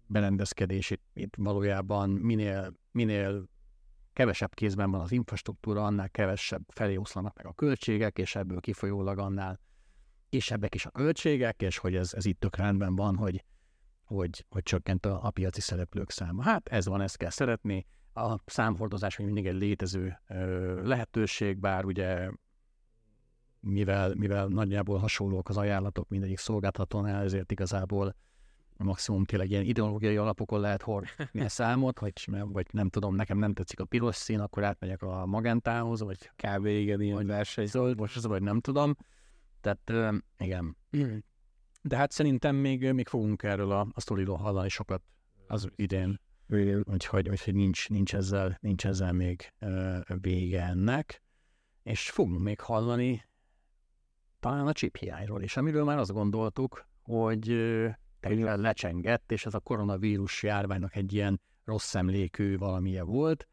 [0.09, 3.49] berendezkedés, itt, itt valójában minél, minél
[4.12, 9.18] kevesebb kézben van az infrastruktúra, annál kevesebb felé oszlanak meg a költségek, és ebből kifolyólag
[9.18, 9.61] annál
[10.29, 13.44] kisebbek is a költségek, és hogy ez, ez itt tök rendben van, hogy,
[14.05, 16.42] hogy, hogy csökkent a, a piaci szereplők száma.
[16.42, 17.87] Hát ez van, ezt kell szeretni.
[18.14, 22.31] A számhordozás még mindig egy létező ö, lehetőség, bár ugye
[23.61, 28.14] mivel, mivel nagyjából hasonlók az ajánlatok mindegyik szolgáltatónál, ezért igazából
[28.85, 33.53] maximum tényleg ilyen ideológiai alapokon lehet hordni a számot, vagy, vagy nem tudom, nekem nem
[33.53, 36.67] tetszik a piros szín, akkor átmegyek a magentához, vagy kb.
[36.67, 37.67] igen, ilyen verseny.
[37.67, 38.97] Zöld, most az, vagy nem tudom.
[39.61, 39.93] Tehát
[40.38, 40.77] igen.
[41.83, 45.03] De hát szerintem még, még fogunk erről a, a sztoriról hallani sokat
[45.47, 46.21] az idén.
[46.49, 46.85] Igen.
[46.93, 49.53] Úgyhogy, úgyhogy nincs, nincs, ezzel, nincs ezzel még
[50.21, 51.23] vége ennek.
[51.83, 53.25] És fogunk még hallani
[54.41, 57.49] talán a chip hiányról is, amiről már azt gondoltuk, hogy
[58.20, 63.48] teljesen lecsengett, és ez a koronavírus járványnak egy ilyen rossz emlékű valamilyen volt.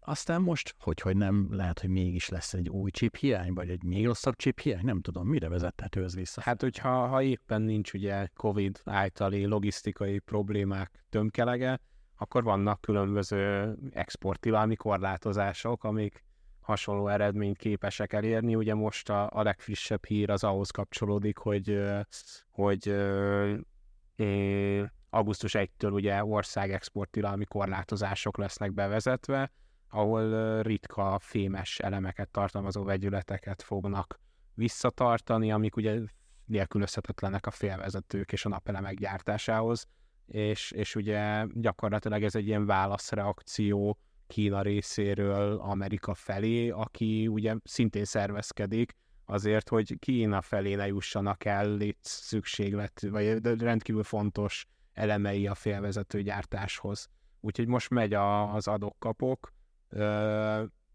[0.00, 3.82] Aztán most, hogy, hogy nem, lehet, hogy mégis lesz egy új chip hiány, vagy egy
[3.82, 6.40] még rosszabb chip hiány, nem tudom, mire vezethető ez vissza.
[6.40, 11.80] Hát, hogyha ha éppen nincs ugye COVID általi logisztikai problémák tömkelege,
[12.16, 16.24] akkor vannak különböző exportilalmi korlátozások, amik
[16.60, 18.54] hasonló eredményt képesek elérni.
[18.54, 21.82] Ugye most a, a legfrissebb hír az ahhoz kapcsolódik, hogy,
[22.50, 22.94] hogy
[25.10, 29.52] augusztus 1-től ugye ország exportilalmi korlátozások lesznek bevezetve,
[29.88, 34.20] ahol ritka fémes elemeket tartalmazó vegyületeket fognak
[34.54, 35.98] visszatartani, amik ugye
[36.44, 39.86] nélkülözhetetlenek a félvezetők és a napelemek gyártásához,
[40.26, 43.98] és, és ugye gyakorlatilag ez egy ilyen válaszreakció
[44.30, 51.80] Kína részéről Amerika felé, aki ugye szintén szervezkedik azért, hogy Kína felé ne jussanak el
[51.80, 57.08] itt szükséglet, vagy rendkívül fontos elemei a félvezető gyártáshoz.
[57.40, 59.52] Úgyhogy most megy a, az adok-kapok,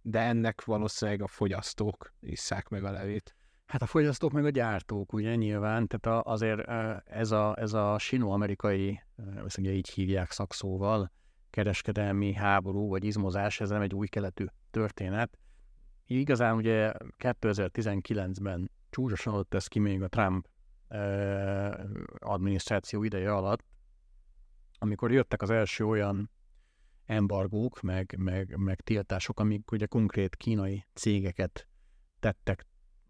[0.02, 3.36] de ennek valószínűleg a fogyasztók isszák meg a levét.
[3.65, 6.60] Hát a fogyasztók meg a gyártók, ugye nyilván, tehát azért
[7.06, 9.02] ez a, ez a sino-amerikai,
[9.58, 11.12] ugye így hívják szakszóval,
[11.56, 15.38] kereskedelmi háború vagy izmozás, ez nem egy új keletű történet.
[16.06, 20.48] Igazán ugye 2019-ben csúcsosan adott ez ki még a Trump
[22.20, 23.63] adminisztráció ideje alatt,
[24.80, 26.30] amikor jöttek az első olyan
[27.06, 31.68] embargók, meg, meg, meg tiltások, amik ugye konkrét kínai cégeket
[32.20, 32.65] tettek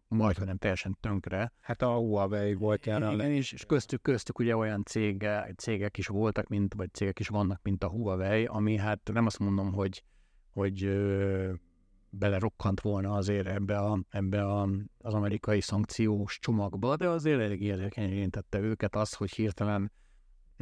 [0.08, 1.52] majd, nem teljesen tönkre.
[1.60, 3.12] Hát a Huawei volt erre.
[3.12, 7.28] Igen, és, és köztük, köztük ugye olyan cége, cégek is voltak, mint, vagy cégek is
[7.28, 10.04] vannak, mint a Huawei, ami hát nem azt mondom, hogy,
[10.54, 11.54] hogy ö,
[12.10, 18.12] belerokkant volna azért ebbe, a, ebbe a, az amerikai szankciós csomagba, de azért elég érzékenyen
[18.12, 19.92] érintette őket az, hogy hirtelen,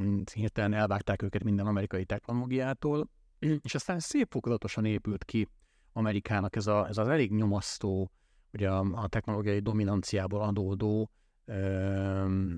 [0.01, 3.09] mm, hirtelen elvágták őket minden amerikai technológiától,
[3.63, 5.47] és aztán szép fokozatosan épült ki
[5.93, 8.11] Amerikának ez, a, ez az elég nyomasztó,
[8.53, 11.09] ugye a, a technológiai dominanciából adódó,
[11.45, 12.51] ö,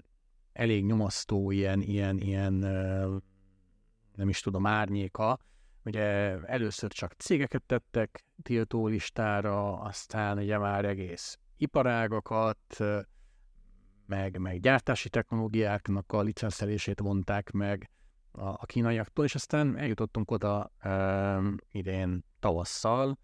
[0.53, 3.17] elég nyomasztó ilyen, ilyen, ilyen ö,
[4.15, 5.39] nem is tudom, árnyéka,
[5.83, 6.03] ugye
[6.39, 12.83] először csak cégeket tettek tiltó listára, aztán ugye már egész iparágakat,
[14.05, 17.89] meg, meg gyártási technológiáknak a licenszelését vonták meg,
[18.31, 21.39] a, a kínaiaktól, és aztán eljutottunk oda e,
[21.71, 23.17] idén tavasszal,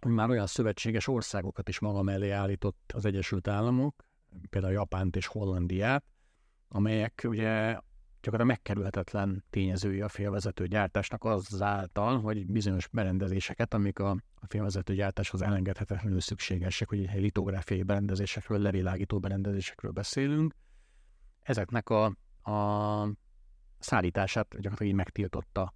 [0.00, 4.04] hogy már olyan szövetséges országokat is maga mellé állított az Egyesült Államok,
[4.50, 6.04] például Japánt és Hollandiát,
[6.68, 7.78] amelyek ugye
[8.20, 14.94] csak a megkerülhetetlen tényezői a félvezető gyártásnak azáltal, hogy bizonyos berendezéseket, amik a, a félvezető
[14.94, 20.54] gyártáshoz elengedhetetlenül szükségesek, hogy egy litográfiai berendezésekről, levilágító berendezésekről beszélünk,
[21.40, 22.04] ezeknek a,
[22.50, 23.08] a
[23.78, 25.74] szállítását gyakorlatilag így megtiltotta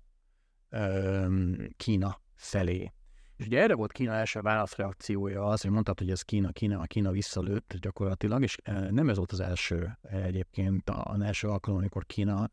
[1.77, 2.93] Kína felé.
[3.37, 6.85] És ugye erre volt Kína első válaszreakciója az, hogy mondtad, hogy ez Kína, Kína, a
[6.85, 8.57] Kína visszalőtt gyakorlatilag, és
[8.91, 12.51] nem ez volt az első egyébként, az első alkalom, amikor Kína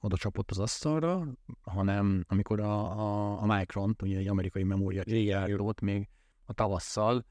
[0.00, 1.26] oda csapott az asztalra,
[1.62, 6.08] hanem amikor a, a, a Micron, ugye egy amerikai memória gyártót még
[6.44, 7.24] a tavasszal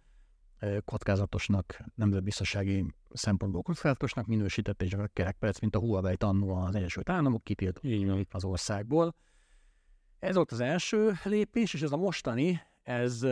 [0.85, 7.43] kockázatosnak, nemzetbiztonsági szempontból kockázatosnak minősítette, és a kerekperec, mint a Huawei annó az Egyesült Államok
[7.43, 7.81] kitilt
[8.31, 9.15] az országból.
[10.19, 13.25] Ez volt az első lépés, és ez a mostani, ez,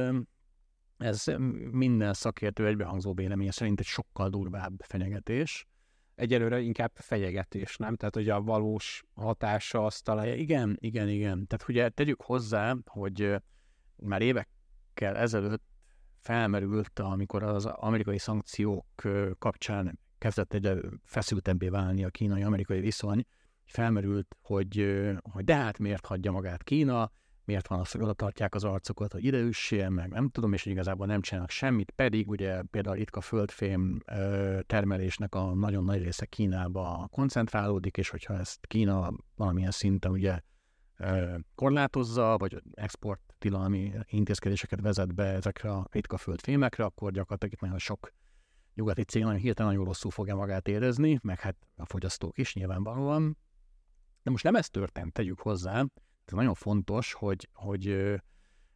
[0.97, 1.25] ez
[1.71, 5.67] minden szakértő egybehangzó véleménye szerint egy sokkal durvább fenyegetés.
[6.15, 7.95] Egyelőre inkább fenyegetés, nem?
[7.95, 10.27] Tehát, hogy a valós hatása azt talán...
[10.27, 11.47] Igen, igen, igen.
[11.47, 13.35] Tehát ugye tegyük hozzá, hogy
[13.95, 15.63] már évekkel ezelőtt
[16.21, 18.85] felmerült, amikor az amerikai szankciók
[19.39, 23.25] kapcsán kezdett egyre feszültebbé válni a kínai-amerikai viszony,
[23.65, 25.01] felmerült, hogy,
[25.31, 27.11] hogy de hát miért hagyja magát Kína,
[27.45, 30.65] miért van az, hogy oda tartják az arcokat, hogy ide üssél, meg nem tudom, és
[30.65, 33.99] igazából nem csinálnak semmit, pedig ugye például itt a földfém
[34.65, 40.39] termelésnek a nagyon nagy része Kínába koncentrálódik, és hogyha ezt Kína valamilyen szinten ugye
[41.55, 47.79] korlátozza, vagy export tilalmi intézkedéseket vezet be ezekre a ritka földfémekre, akkor gyakorlatilag itt nagyon
[47.79, 48.13] sok
[48.73, 53.37] nyugati cég nagyon hirtelen nagyon rosszul fogja magát érezni, meg hát a fogyasztók is nyilvánvalóan.
[54.25, 55.79] De most nem ez történt, tegyük hozzá,
[56.25, 58.13] ez nagyon fontos, hogy, hogy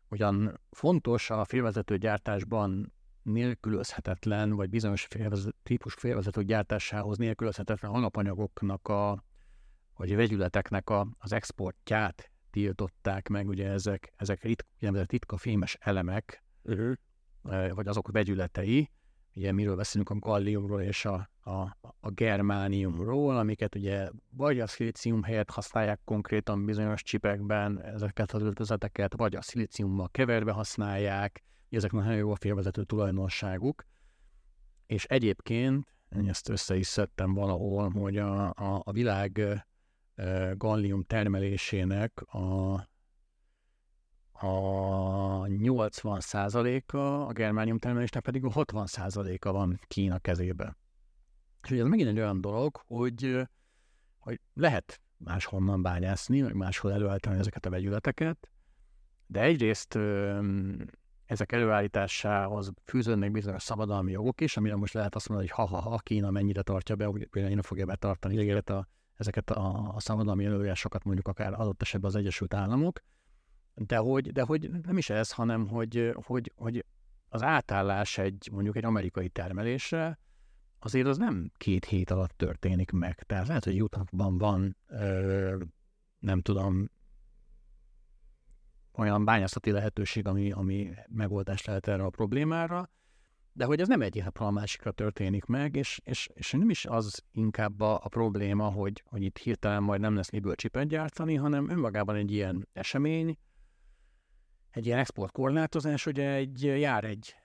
[0.09, 9.23] ugyan fontos a félvezető gyártásban nélkülözhetetlen, vagy bizonyos félvezető, típus félvezető gyártásához nélkülözhetetlen alapanyagoknak a,
[9.95, 14.65] vagy a vegyületeknek a, az exportját tiltották meg, ugye ezek, ezek rit,
[15.07, 16.95] ritka fémes elemek, uh-huh.
[17.73, 18.91] vagy azok vegyületei,
[19.33, 25.23] ugye miről beszélünk a galliumról és a, a, a germániumról, amiket ugye vagy a szilícium
[25.23, 32.15] helyett használják konkrétan bizonyos csipekben ezeket az öltözeteket, vagy a szilíciummal keverve használják, ezek nagyon
[32.15, 33.83] jó a félvezető tulajdonságuk.
[34.85, 39.41] És egyébként, én ezt össze is szedtem valahol, hogy a, a, a világ
[40.53, 42.88] gallium termelésének a
[44.41, 50.77] a 80%-a a germánium termelésnek pedig a 60%-a van Kína kezébe.
[51.63, 53.47] És ez megint egy olyan dolog, hogy,
[54.17, 58.49] hogy lehet máshonnan bányászni, vagy máshol előállítani ezeket a vegyületeket,
[59.27, 59.99] de egyrészt
[61.25, 66.31] ezek előállításához fűződnek bizonyos szabadalmi jogok is, amire most lehet azt mondani, hogy ha-ha-ha, Kína
[66.31, 71.53] mennyire tartja be, például nem fogja betartani a, ezeket a, a szabadalmi előírásokat mondjuk akár
[71.53, 72.99] adott esetben az Egyesült Államok,
[73.73, 76.85] de hogy, de hogy nem is ez, hanem hogy, hogy, hogy
[77.29, 80.19] az átállás egy mondjuk egy amerikai termelésre,
[80.79, 83.23] azért az nem két hét alatt történik meg.
[83.23, 84.77] Tehát lehet, hogy Utahban van,
[86.19, 86.89] nem tudom,
[88.93, 92.89] olyan bányászati lehetőség, ami, ami megoldást lehet erre a problémára,
[93.53, 97.23] de hogy ez nem egyik a másikra történik meg, és, és, és nem is az
[97.31, 101.69] inkább a, a probléma, hogy, hogy itt hirtelen majd nem lesz miből csipet gyártani, hanem
[101.69, 103.37] önmagában egy ilyen esemény,
[104.71, 107.35] egy ilyen exportkorlátozás ugye egy, jár egy,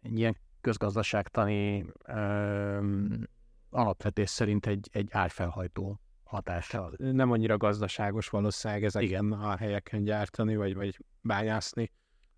[0.00, 3.22] egy ilyen közgazdaságtani um,
[3.70, 6.94] alapvetés szerint egy, egy árfelhajtó hatással.
[6.98, 9.32] Nem annyira gazdaságos valószínűleg ezeken Igen.
[9.32, 11.92] a helyeken gyártani, vagy, vagy bányászni.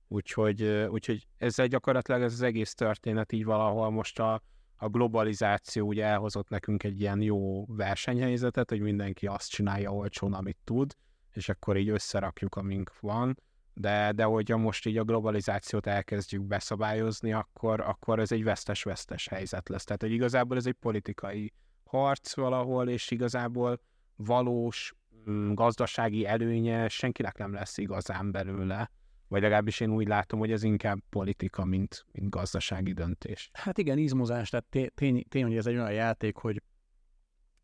[0.08, 4.42] Úgyhogy, úgyhogy ezzel gyakorlatilag ez az egész történet így valahol most a,
[4.76, 10.58] a globalizáció ugye elhozott nekünk egy ilyen jó versenyhelyzetet, hogy mindenki azt csinálja olcsón, amit
[10.64, 10.96] tud,
[11.32, 13.38] és akkor így összerakjuk, amink van
[13.80, 19.68] de, de hogyha most így a globalizációt elkezdjük beszabályozni, akkor, akkor ez egy vesztes-vesztes helyzet
[19.68, 19.84] lesz.
[19.84, 21.52] Tehát, hogy igazából ez egy politikai
[21.84, 23.80] harc valahol, és igazából
[24.16, 24.94] valós
[25.30, 28.90] mm, gazdasági előnye senkinek nem lesz igazán belőle,
[29.28, 33.50] vagy legalábbis én úgy látom, hogy ez inkább politika, mint, mint gazdasági döntés.
[33.52, 36.62] Hát igen, izmozás, tehát tény, tény, hogy ez egy olyan játék, hogy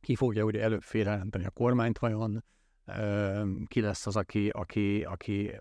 [0.00, 2.44] ki fogja ugye előbb félrejelenteni a kormányt vajon,
[3.66, 5.52] ki lesz az, aki, aki, aki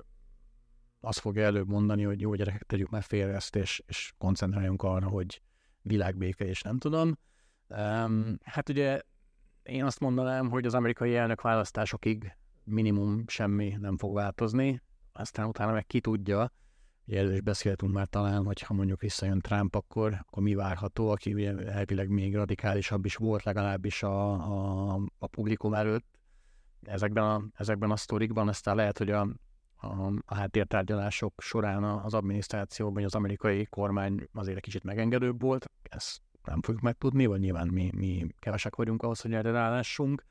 [1.05, 5.07] azt fogja előbb mondani, hogy jó gyerekek, tegyük már félre ezt, és, és koncentráljunk arra,
[5.07, 5.41] hogy
[5.81, 7.17] világbéke, és nem tudom.
[7.67, 9.01] Um, hát ugye
[9.63, 14.81] én azt mondanám, hogy az amerikai elnök választásokig minimum semmi nem fog változni,
[15.13, 16.51] aztán utána meg ki tudja,
[17.07, 21.09] ugye erről is beszéltünk már talán, hogy ha mondjuk visszajön Trump, akkor, akkor mi várható,
[21.09, 26.19] aki ugye elvileg még radikálisabb is volt legalábbis a, a, a publikum előtt.
[26.81, 29.27] Ezekben a, ezekben a sztorikban, aztán lehet, hogy a,
[29.75, 35.71] a, a háttértárgyalások során az adminisztrációban, vagy az amerikai kormány azért egy kicsit megengedőbb volt,
[35.83, 40.23] ezt nem fogjuk megtudni, vagy nyilván mi, mi kevesek vagyunk ahhoz, hogy erre rálássunk.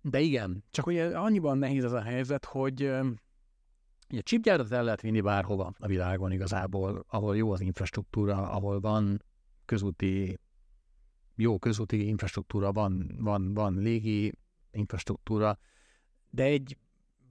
[0.00, 2.82] De igen, csak ugye annyiban nehéz ez a helyzet, hogy
[4.08, 9.22] a chipgyárat el lehet vinni bárhova a világon igazából, ahol jó az infrastruktúra, ahol van
[9.64, 10.38] közúti,
[11.34, 14.32] jó közúti infrastruktúra, van, van, van légi
[14.70, 15.58] infrastruktúra,
[16.30, 16.76] de egy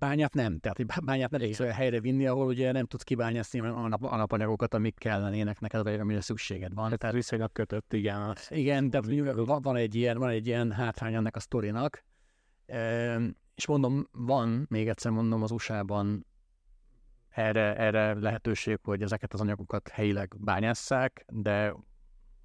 [0.05, 0.59] bányát nem.
[0.59, 4.03] Tehát egy bányát nem tudsz olyan helyre vinni, ahol ugye nem tudsz kibányászni a nap,
[4.03, 6.97] alapanyagokat, amik kellenének neked, vagy amire szükséged van.
[6.97, 8.35] Tehát viszonylag kötött, igen.
[8.49, 8.99] Igen, de
[9.45, 12.03] van egy ilyen, van egy ilyen hátrány ennek a sztorinak.
[12.65, 13.19] E,
[13.55, 16.25] és mondom, van, még egyszer mondom, az USA-ban
[17.29, 21.75] erre, erre lehetőség, hogy ezeket az anyagokat helyileg bányásszák, de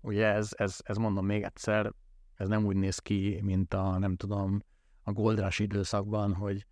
[0.01, 1.93] ugye ez, ez, ez mondom még egyszer,
[2.35, 4.63] ez nem úgy néz ki, mint a, nem tudom,
[5.03, 6.67] a goldrás időszakban, hogy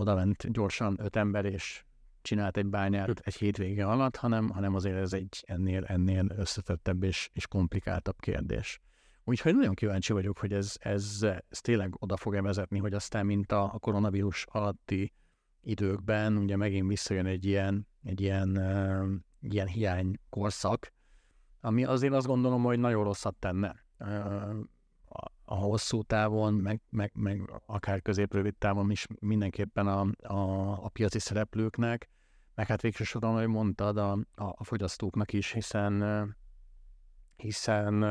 [0.00, 1.84] oda ment gyorsan öt ember, és
[2.22, 7.30] csinált egy bányát egy hétvége alatt, hanem, hanem azért ez egy ennél, ennél összetettebb és,
[7.32, 8.80] és komplikáltabb kérdés.
[9.24, 13.52] Úgyhogy nagyon kíváncsi vagyok, hogy ez, ez, ez tényleg oda fog-e vezetni, hogy aztán, mint
[13.52, 15.12] a, a koronavírus alatti
[15.60, 19.08] időkben, ugye megint visszajön egy ilyen, egy ilyen, uh,
[19.40, 20.92] ilyen hiány korszak,
[21.60, 24.54] ami azért azt gondolom, hogy nagyon rosszat tenne uh,
[25.50, 30.00] a, a hosszú távon, meg, meg, meg akár közép-rövid távon is mindenképpen a,
[30.34, 32.08] a, a piaci szereplőknek,
[32.54, 36.04] meg hát végső soron, ahogy mondtad, a, a, a fogyasztóknak is, hiszen
[37.36, 38.04] hiszen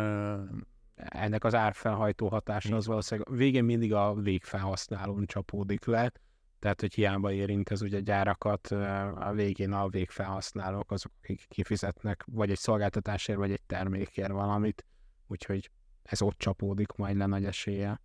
[0.95, 6.11] ennek az árfelhajtó hatása az valószínűleg végén mindig a végfelhasználón csapódik le,
[6.59, 8.67] tehát hogy hiába érint ez ugye gyárakat,
[9.15, 14.85] a végén a végfelhasználók azok, akik kifizetnek vagy egy szolgáltatásért, vagy egy termékért valamit,
[15.27, 15.69] úgyhogy
[16.09, 18.01] ez ott csapódik majd le nagy esélye.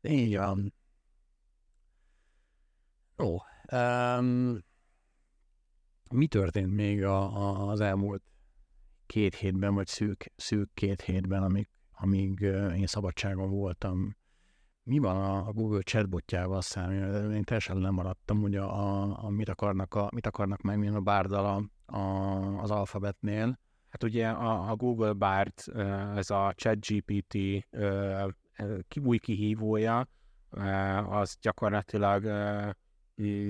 [0.00, 0.74] Így van.
[3.18, 3.38] Ó,
[3.72, 4.58] um,
[6.08, 8.22] mi történt még a, a, az elmúlt
[9.06, 12.40] két hétben, vagy szűk, szűk két hétben, amíg, amíg
[12.74, 14.16] én szabadságon voltam?
[14.82, 17.32] Mi van a, a Google chatbotjával szemben?
[17.32, 21.00] Én teljesen nem maradtam, hogy a, a, a, mit, akarnak a, mit akarnak meg, a
[21.00, 23.58] bárdal a, a, az alfabetnél.
[23.96, 25.52] Hát ugye a, a Google Bard,
[26.16, 27.36] ez a ChatGPT
[29.02, 30.08] új kihívója,
[31.08, 32.24] az gyakorlatilag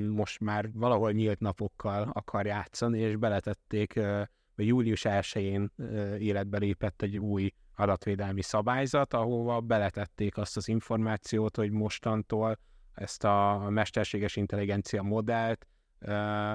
[0.08, 3.94] most már valahol nyílt napokkal akar játszani, és beletették,
[4.54, 5.72] vagy július 1-én
[6.18, 12.58] életbe lépett egy új adatvédelmi szabályzat, ahova beletették azt az információt, hogy mostantól
[12.92, 15.66] ezt a mesterséges intelligencia modellt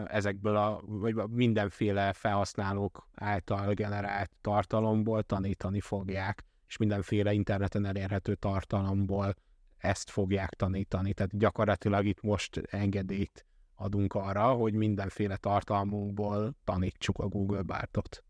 [0.07, 9.33] ezekből a, vagy mindenféle felhasználók által generált tartalomból tanítani fogják, és mindenféle interneten elérhető tartalomból
[9.77, 11.13] ezt fogják tanítani.
[11.13, 13.45] Tehát gyakorlatilag itt most engedélyt
[13.75, 18.23] adunk arra, hogy mindenféle tartalmunkból tanítsuk a Google Bártot.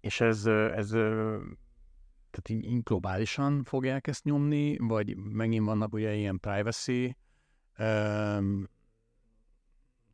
[0.00, 0.88] És ez, ez
[2.30, 7.16] tehát így globálisan fogják ezt nyomni, vagy megint vannak ugye ilyen privacy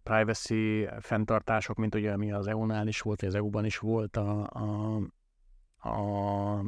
[0.07, 4.47] privacy fenntartások, mint ugye ami az EU-nál is volt, vagy az EU-ban is volt a,
[4.51, 4.97] a,
[5.89, 6.65] a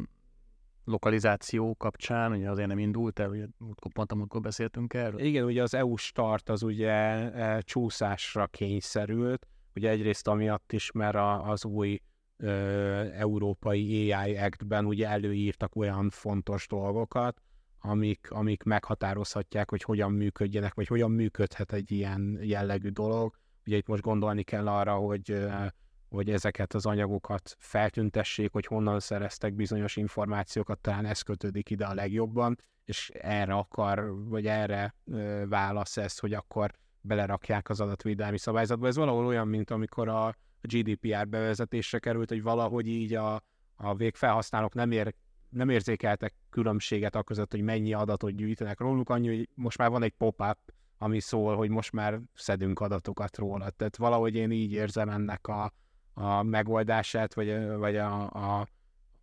[0.84, 3.47] lokalizáció kapcsán, ugye azért nem indult el, ugye
[3.93, 5.20] pont amikor beszéltünk erről.
[5.20, 11.14] Igen, ugye az EU start az ugye e, csúszásra kényszerült, ugye egyrészt amiatt is, mert
[11.14, 12.01] a, az új
[12.36, 12.51] ö,
[13.12, 17.43] európai AI Act-ben ugye előírtak olyan fontos dolgokat,
[17.81, 23.37] amik, amik meghatározhatják, hogy hogyan működjenek, vagy hogyan működhet egy ilyen jellegű dolog.
[23.66, 25.47] Ugye itt most gondolni kell arra, hogy
[26.09, 31.95] hogy ezeket az anyagokat feltüntessék, hogy honnan szereztek bizonyos információkat, talán ez kötődik ide a
[31.95, 34.95] legjobban, és erre akar, vagy erre
[35.49, 38.87] válasz ez, hogy akkor belerakják az adatvédelmi szabályzatba.
[38.87, 43.43] Ez valahol olyan, mint amikor a GDPR bevezetésre került, hogy valahogy így a,
[43.76, 45.14] a végfelhasználók nem, ér,
[45.49, 50.03] nem érzékeltek különbséget a között, hogy mennyi adatot gyűjtenek róluk, annyi, hogy most már van
[50.03, 50.59] egy pop-up,
[50.99, 53.70] ami szól, hogy most már szedünk adatokat róla.
[53.70, 55.72] Tehát valahogy én így érzem ennek a,
[56.12, 58.68] a megoldását, vagy, vagy a, a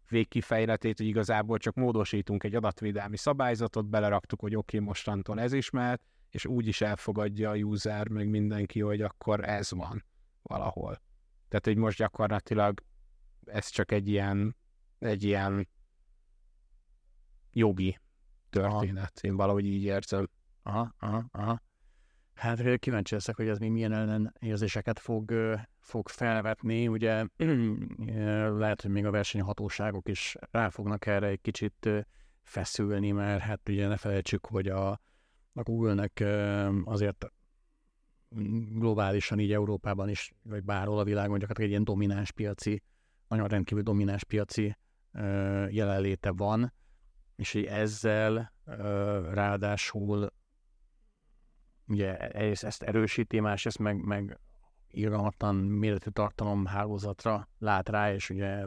[0.10, 5.70] végkifejletét, hogy igazából csak módosítunk egy adatvédelmi szabályzatot, beleraktuk, hogy oké, okay, mostantól ez is
[5.70, 10.06] mehet, és úgy is elfogadja a user, meg mindenki, hogy akkor ez van
[10.42, 11.02] valahol.
[11.48, 12.84] Tehát, hogy most gyakorlatilag
[13.46, 14.56] ez csak egy ilyen,
[15.00, 15.68] egy ilyen
[17.56, 18.00] jogi
[18.50, 19.12] történet.
[19.16, 19.28] Aha.
[19.28, 20.30] Én valahogy így érzem.
[20.64, 21.62] Aha, aha, aha.
[22.34, 25.34] Hát kíváncsi leszek, hogy ez még milyen ellenérzéseket fog,
[25.80, 26.88] fog felvetni.
[26.88, 27.26] Ugye
[28.58, 31.90] lehet, hogy még a versenyhatóságok is rá fognak erre egy kicsit
[32.44, 34.90] feszülni, mert hát ugye ne felejtsük, hogy a,
[35.54, 36.24] a Google-nek
[36.84, 37.26] azért
[38.74, 42.82] globálisan, így Európában is, vagy bárhol a világon gyakorlatilag egy ilyen domináns piaci,
[43.28, 44.78] nagyon rendkívül domináns piaci
[45.70, 46.74] jelenléte van,
[47.36, 48.54] és ezzel
[49.32, 50.34] ráadásul
[51.88, 54.40] ugye egyrészt ezt erősíti, másrészt meg, meg
[54.92, 58.66] irgalmatlan méretű tartalomhálózatra lát rá, és ugye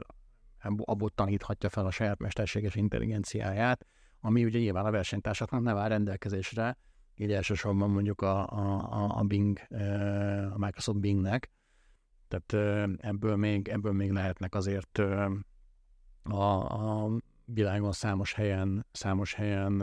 [0.77, 3.87] abból taníthatja fel a saját mesterséges intelligenciáját,
[4.21, 6.77] ami ugye nyilván a versenytársaknak nem áll rendelkezésre,
[7.15, 9.59] így elsősorban mondjuk a, a, a Bing,
[10.53, 11.51] a Microsoft Bingnek,
[12.29, 14.99] tehát ebből még, ebből még lehetnek azért
[16.23, 17.11] a, a
[17.53, 19.83] világon számos helyen, számos helyen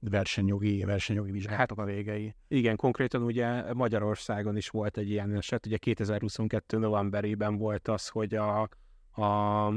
[0.00, 2.34] versenyjogi, versenyjogi vizsgálatok a végei.
[2.48, 6.78] Igen, konkrétan ugye Magyarországon is volt egy ilyen eset, ugye 2022.
[6.78, 8.60] novemberében volt az, hogy a,
[9.22, 9.72] a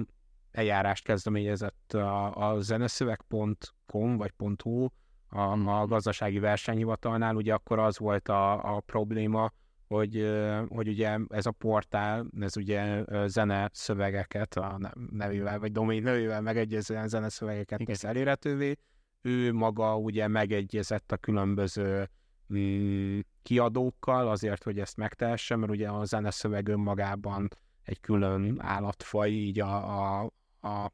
[0.51, 4.33] eljárást kezdeményezett a, a zeneszöveg.com vagy
[4.63, 4.87] .hu
[5.29, 5.39] a,
[5.79, 9.51] a gazdasági versenyhivatalnál, ugye akkor az volt a, a probléma,
[9.87, 10.29] hogy,
[10.67, 14.79] hogy ugye ez a portál, ez ugye zene szövegeket, a
[15.11, 18.77] nevével, vagy domain nevével megegyezően zene szövegeket tesz elérhetővé.
[19.21, 22.09] Ő maga ugye megegyezett a különböző
[22.53, 27.47] mm, kiadókkal azért, hogy ezt megtehesse, mert ugye a zeneszöveg önmagában
[27.83, 30.31] egy külön állatfaj, így a, a,
[30.61, 30.91] a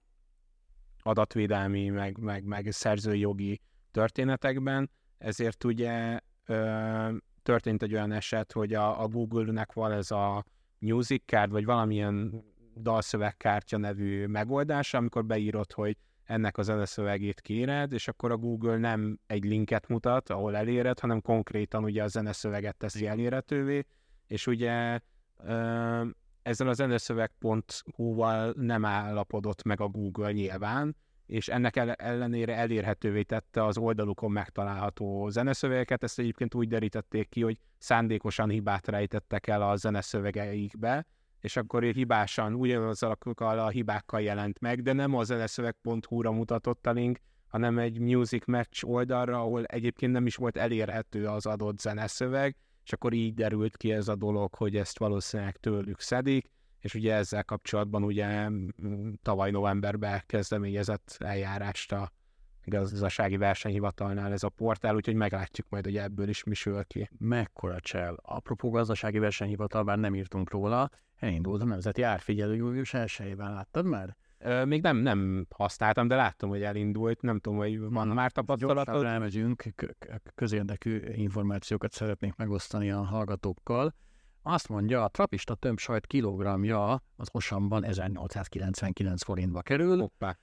[1.04, 8.74] adatvédelmi, meg, meg, meg szerzői jogi történetekben, ezért ugye ö, történt egy olyan eset, hogy
[8.74, 10.46] a, a Google-nek van ez a
[10.80, 12.44] Music Card, vagy valamilyen
[12.76, 19.20] dalszövegkártya nevű megoldás, amikor beírod, hogy ennek az zeneszövegét kéred, és akkor a Google nem
[19.28, 23.86] egy linket mutat, ahol eléred, hanem konkrétan ugye a zeneszöveget teszi elérhetővé,
[24.28, 25.00] és ugye
[26.42, 30.96] ezzel a zeneszöveg.hu-val nem állapodott meg a Google nyilván,
[31.34, 36.04] és ennek ellenére elérhetővé tette az oldalukon megtalálható zeneszövegeket.
[36.04, 41.06] Ezt egyébként úgy derítették ki, hogy szándékosan hibát rejtettek el a zeneszövegeikbe,
[41.40, 47.18] és akkor hibásan ugyanazokkal a hibákkal jelent meg, de nem a zeneszöveg.hu-ra mutatott a link,
[47.48, 52.94] hanem egy Music Match oldalra, ahol egyébként nem is volt elérhető az adott zeneszöveg, és
[52.94, 56.50] akkor így derült ki ez a dolog, hogy ezt valószínűleg tőlük szedik,
[56.84, 58.50] és ugye ezzel kapcsolatban ugye
[59.22, 62.12] tavaly novemberben kezdeményezett eljárást a
[62.66, 67.10] gazdasági versenyhivatalnál ez a portál, úgyhogy meglátjuk majd, hogy ebből is mi sül ki.
[67.18, 68.16] Mekkora csel.
[68.22, 74.16] Apropó gazdasági versenyhivatal, bár nem írtunk róla, elindult a Nemzeti Árfigyelő július 1 láttad már?
[74.66, 77.22] még nem, nem használtam, de láttam, hogy elindult.
[77.22, 78.86] Nem tudom, hogy van már tapasztalatod.
[78.86, 79.64] Gyorsan elmegyünk,
[80.36, 83.94] közérdekű információkat szeretnék megosztani a hallgatókkal.
[84.46, 90.00] Azt mondja, a trapista tömbsajt kilogramja az Osamban 1899 forintba kerül.
[90.00, 90.38] Hoppá.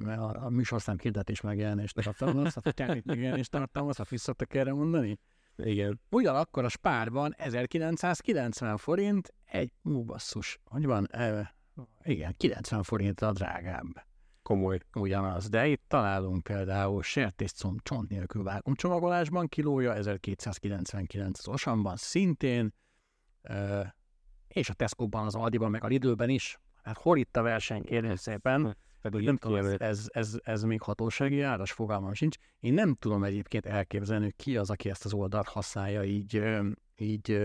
[0.00, 5.18] mert a, a műsorszám hirdetés megjelenést tartalmaz, a termék megjelenést tartalmaz, ha visszatok erre mondani.
[5.56, 6.00] Igen.
[6.10, 11.54] Ugyanakkor a spárban 1990 forint, egy, ú, basszus, hogy van, e,
[12.02, 14.04] igen, 90 forint a drágább.
[14.46, 14.78] Komoly.
[14.94, 22.74] Ugyanaz, de itt találunk például sertészcom csont nélkül vákumcsomagolásban, kilója 1299 az Osamban szintén,
[24.48, 26.58] és a Tesco-ban, az Aldiban, meg a Lidl-ben is.
[26.82, 28.62] Hát hol itt a verseny, kérlek szépen.
[28.62, 28.70] Hm,
[29.00, 32.36] pedig nem tudom, ez, ez, ez, ez még hatósági áras, fogalmam sincs.
[32.60, 36.42] Én nem tudom egyébként elképzelni, hogy ki az, aki ezt az oldalt használja így,
[36.96, 37.38] így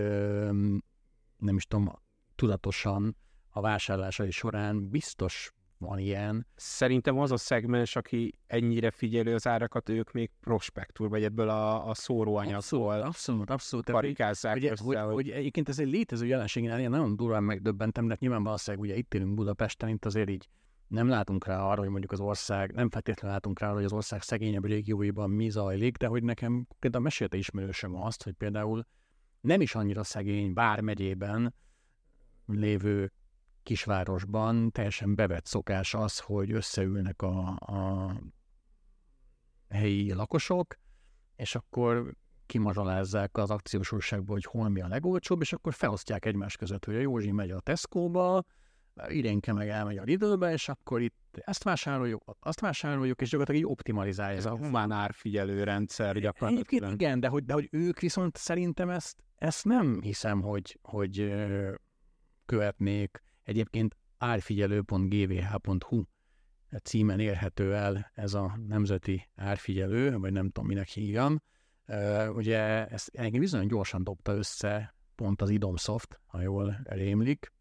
[1.36, 1.92] nem is tudom,
[2.34, 3.16] tudatosan
[3.50, 6.46] a vásárlásai során biztos van ilyen.
[6.56, 11.88] Szerintem az a szegmens, aki ennyire figyeli az árakat, ők még prospektúr, vagy ebből a,
[11.88, 13.90] a szóróanyagból abszolút, abszolút, abszolút.
[13.90, 15.12] Karikázzák ugye, össze, hogy, hogy...
[15.12, 19.14] hogy, egyébként ez egy létező jelenség, én nagyon durván megdöbbentem, de nyilván valószínűleg ugye itt
[19.14, 20.48] élünk Budapesten, itt azért így
[20.88, 23.92] nem látunk rá arra, hogy mondjuk az ország, nem feltétlenül látunk rá arra, hogy az
[23.92, 28.86] ország szegényebb régióiban mi zajlik, de hogy nekem például mesélte ismerősöm azt, hogy például
[29.40, 31.54] nem is annyira szegény bár megyében
[32.46, 33.12] lévő
[33.62, 38.12] kisvárosban teljesen bevett szokás az, hogy összeülnek a, a
[39.68, 40.74] helyi lakosok,
[41.36, 42.14] és akkor
[42.46, 46.94] kimazsalázzák az akciós újságból, hogy hol mi a legolcsóbb, és akkor felosztják egymás között, hogy
[46.94, 48.44] a Józsi megy a Tesco-ba,
[49.08, 53.72] Irénke meg elmegy a Lidl-be, és akkor itt ezt vásároljuk, azt vásároljuk, és gyakorlatilag így
[53.72, 54.36] optimalizálja.
[54.36, 56.92] Ez a humán árfigyelő rendszer gyakorlatilag.
[56.92, 61.34] igen, de hogy, de hogy ők viszont szerintem ezt, ezt nem hiszem, hogy, hogy
[62.46, 63.22] követnék.
[63.42, 66.02] Egyébként árfigyelő.gvh.hu
[66.82, 71.42] címen érhető el ez a nemzeti árfigyelő, vagy nem tudom, minek hívjam.
[72.28, 77.52] Ugye ezt engem bizony gyorsan dobta össze pont az Idomsoft, ha jól rémlik,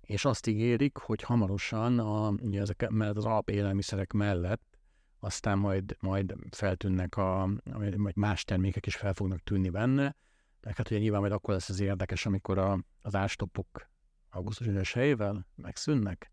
[0.00, 4.78] és azt ígérik, hogy hamarosan a, ugye ezek, mert az alapélelmiszerek mellett
[5.20, 7.48] aztán majd, majd feltűnnek a,
[7.96, 10.16] vagy más termékek is fel fognak tűnni benne,
[10.60, 13.89] de hát ugye nyilván majd akkor lesz az érdekes, amikor a, az ástopok
[14.30, 16.32] augusztus 1 helyével megszűnnek?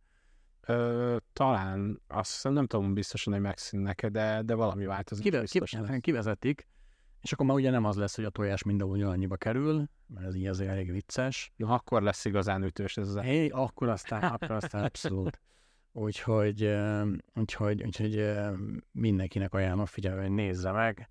[0.62, 5.24] Ö, talán, azt nem tudom biztosan, hogy megszűnnek de, de valami változik.
[5.24, 6.68] Kive, kive, kivezetik,
[7.22, 10.36] és akkor már ugye nem az lesz, hogy a tojás mindenhol annyiba kerül, mert ez
[10.36, 11.52] így azért elég vicces.
[11.56, 13.20] Na, akkor lesz igazán ütős ez az.
[13.22, 15.42] Hé, akkor aztán, akkor aztán abszolút.
[15.92, 16.76] Úgyhogy,
[17.34, 18.32] úgyhogy, úgyhogy
[18.92, 21.10] mindenkinek ajánlom figyelni, hogy nézze meg.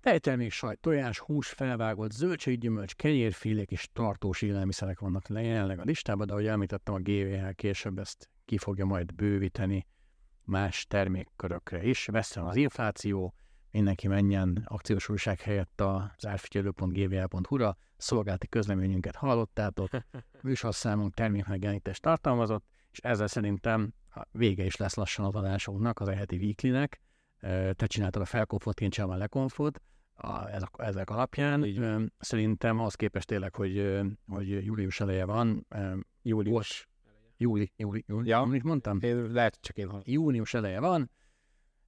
[0.00, 6.32] Tejtermék, sajt, tojás, hús, felvágott, zöldséggyümölcs, kenyérfélék és tartós élelmiszerek vannak jelenleg a listában, de
[6.32, 9.86] ahogy említettem, a GVH később ezt ki fogja majd bővíteni
[10.44, 12.06] más termékkörökre is.
[12.06, 13.34] Veszem az infláció,
[13.70, 19.90] mindenki menjen akciós újság helyett az árfigyelő.gvl.hu-ra, szolgálti közleményünket hallottátok,
[20.42, 23.92] műsorszámunk termékmegjelenítést tartalmazott, és ezzel szerintem
[24.30, 27.00] vége is lesz lassan az adásunknak, az eheti weeklynek.
[27.72, 29.80] Te csináltad a felkonfot, én csinálom a lekonfot.
[30.20, 31.64] a, ezek, ezek alapján.
[31.64, 31.78] Így.
[31.78, 36.88] Ö, Szerintem az képest tényleg, hogy, ö, hogy július eleje van, ö, Július.
[37.36, 38.42] júli, júli, júli, Ja.
[38.44, 38.98] júli mondtam?
[39.00, 40.02] Én, lehet, csak én hallom.
[40.06, 41.10] Június eleje van,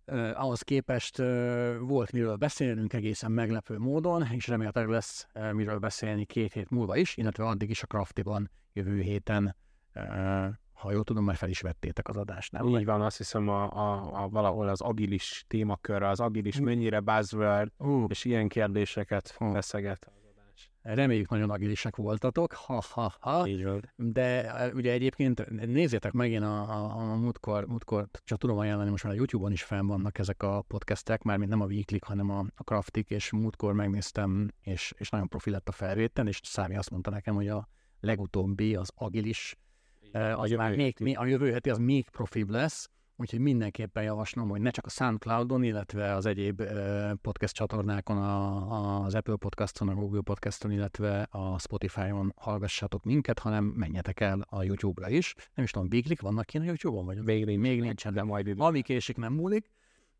[0.06, 5.78] Uh, ahhoz képest uh, volt miről beszélnünk egészen meglepő módon, és remélhetőleg lesz uh, miről
[5.78, 9.56] beszélni két hét múlva is, illetve addig is a Craftiban jövő héten,
[9.94, 10.46] uh,
[10.80, 12.66] ha jól tudom, már fel is vettétek az adást, nem?
[12.66, 16.64] Így van, azt hiszem a, a, a valahol az agilis témakörre, az agilis Mm.
[16.64, 20.70] mennyire buzzword, Ú, és ilyen kérdéseket az adás.
[20.82, 23.42] reméljük nagyon agilisek voltatok, ha-ha-ha.
[23.96, 28.90] De eh, ugye egyébként nézzétek meg, én a, a, a múltkor, múltkor csak tudom ajánlani,
[28.90, 32.30] most már a YouTube-on is fenn vannak ezek a podcastek, mármint nem a Weekly, hanem
[32.30, 36.76] a, a Craftik, és múltkor megnéztem, és, és nagyon profi lett a felvétel, és Számi
[36.76, 37.68] azt mondta nekem, hogy a
[38.00, 39.56] legutóbbi, az Agilis,
[40.12, 42.88] az már még, a jövő heti az még profibb lesz,
[43.20, 46.62] úgyhogy mindenképpen javaslom, hogy ne csak a Soundcloudon, illetve az egyéb
[47.22, 53.64] podcast csatornákon, a, az Apple Podcaston, a Google Podcaston, illetve a Spotify-on hallgassatok minket, hanem
[53.64, 55.34] menjetek el a YouTube-ra is.
[55.54, 57.60] Nem is tudom, Biglik vannak ki a YouTube-on, vagy nincs.
[57.60, 58.62] még nincsen, de majd idő.
[58.62, 59.70] ami késik, nem múlik.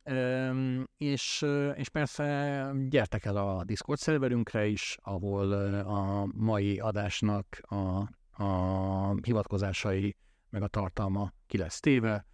[0.05, 8.09] Üm, és, és persze gyertek el a Discord szerverünkre is, ahol a mai adásnak a,
[8.41, 10.17] a hivatkozásai
[10.51, 12.27] meg a tartalma ki lesz téve,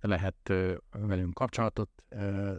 [0.00, 0.52] lehet
[0.90, 1.90] velünk kapcsolatot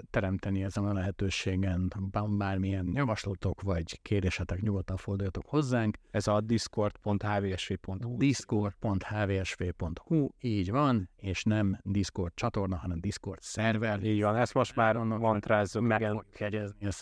[0.10, 5.98] teremteni ezen a lehetőségen, bár- bármilyen javaslatok vagy kérdésetek nyugodtan forduljatok hozzánk.
[6.12, 8.18] Ez a discord.hvsv.hu.
[8.18, 14.04] discord.hvsv.hu, így van, és nem Discord csatorna, hanem Discord szerver.
[14.04, 16.20] Így van, ezt most már Annak mantrázzuk, meg ez,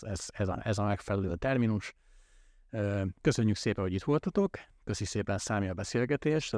[0.00, 1.94] ez, ez, a, ez a megfelelő terminus.
[3.20, 4.58] Köszönjük szépen, hogy itt voltatok,
[4.90, 6.56] köszi szépen Számi a beszélgetést.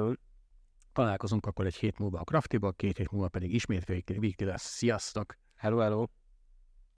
[0.93, 4.63] Találkozunk akkor egy hét múlva a Craftiba, két hét múlva pedig ismét Weekly lesz.
[4.63, 5.35] Sziasztok!
[5.55, 6.05] Hello, hello.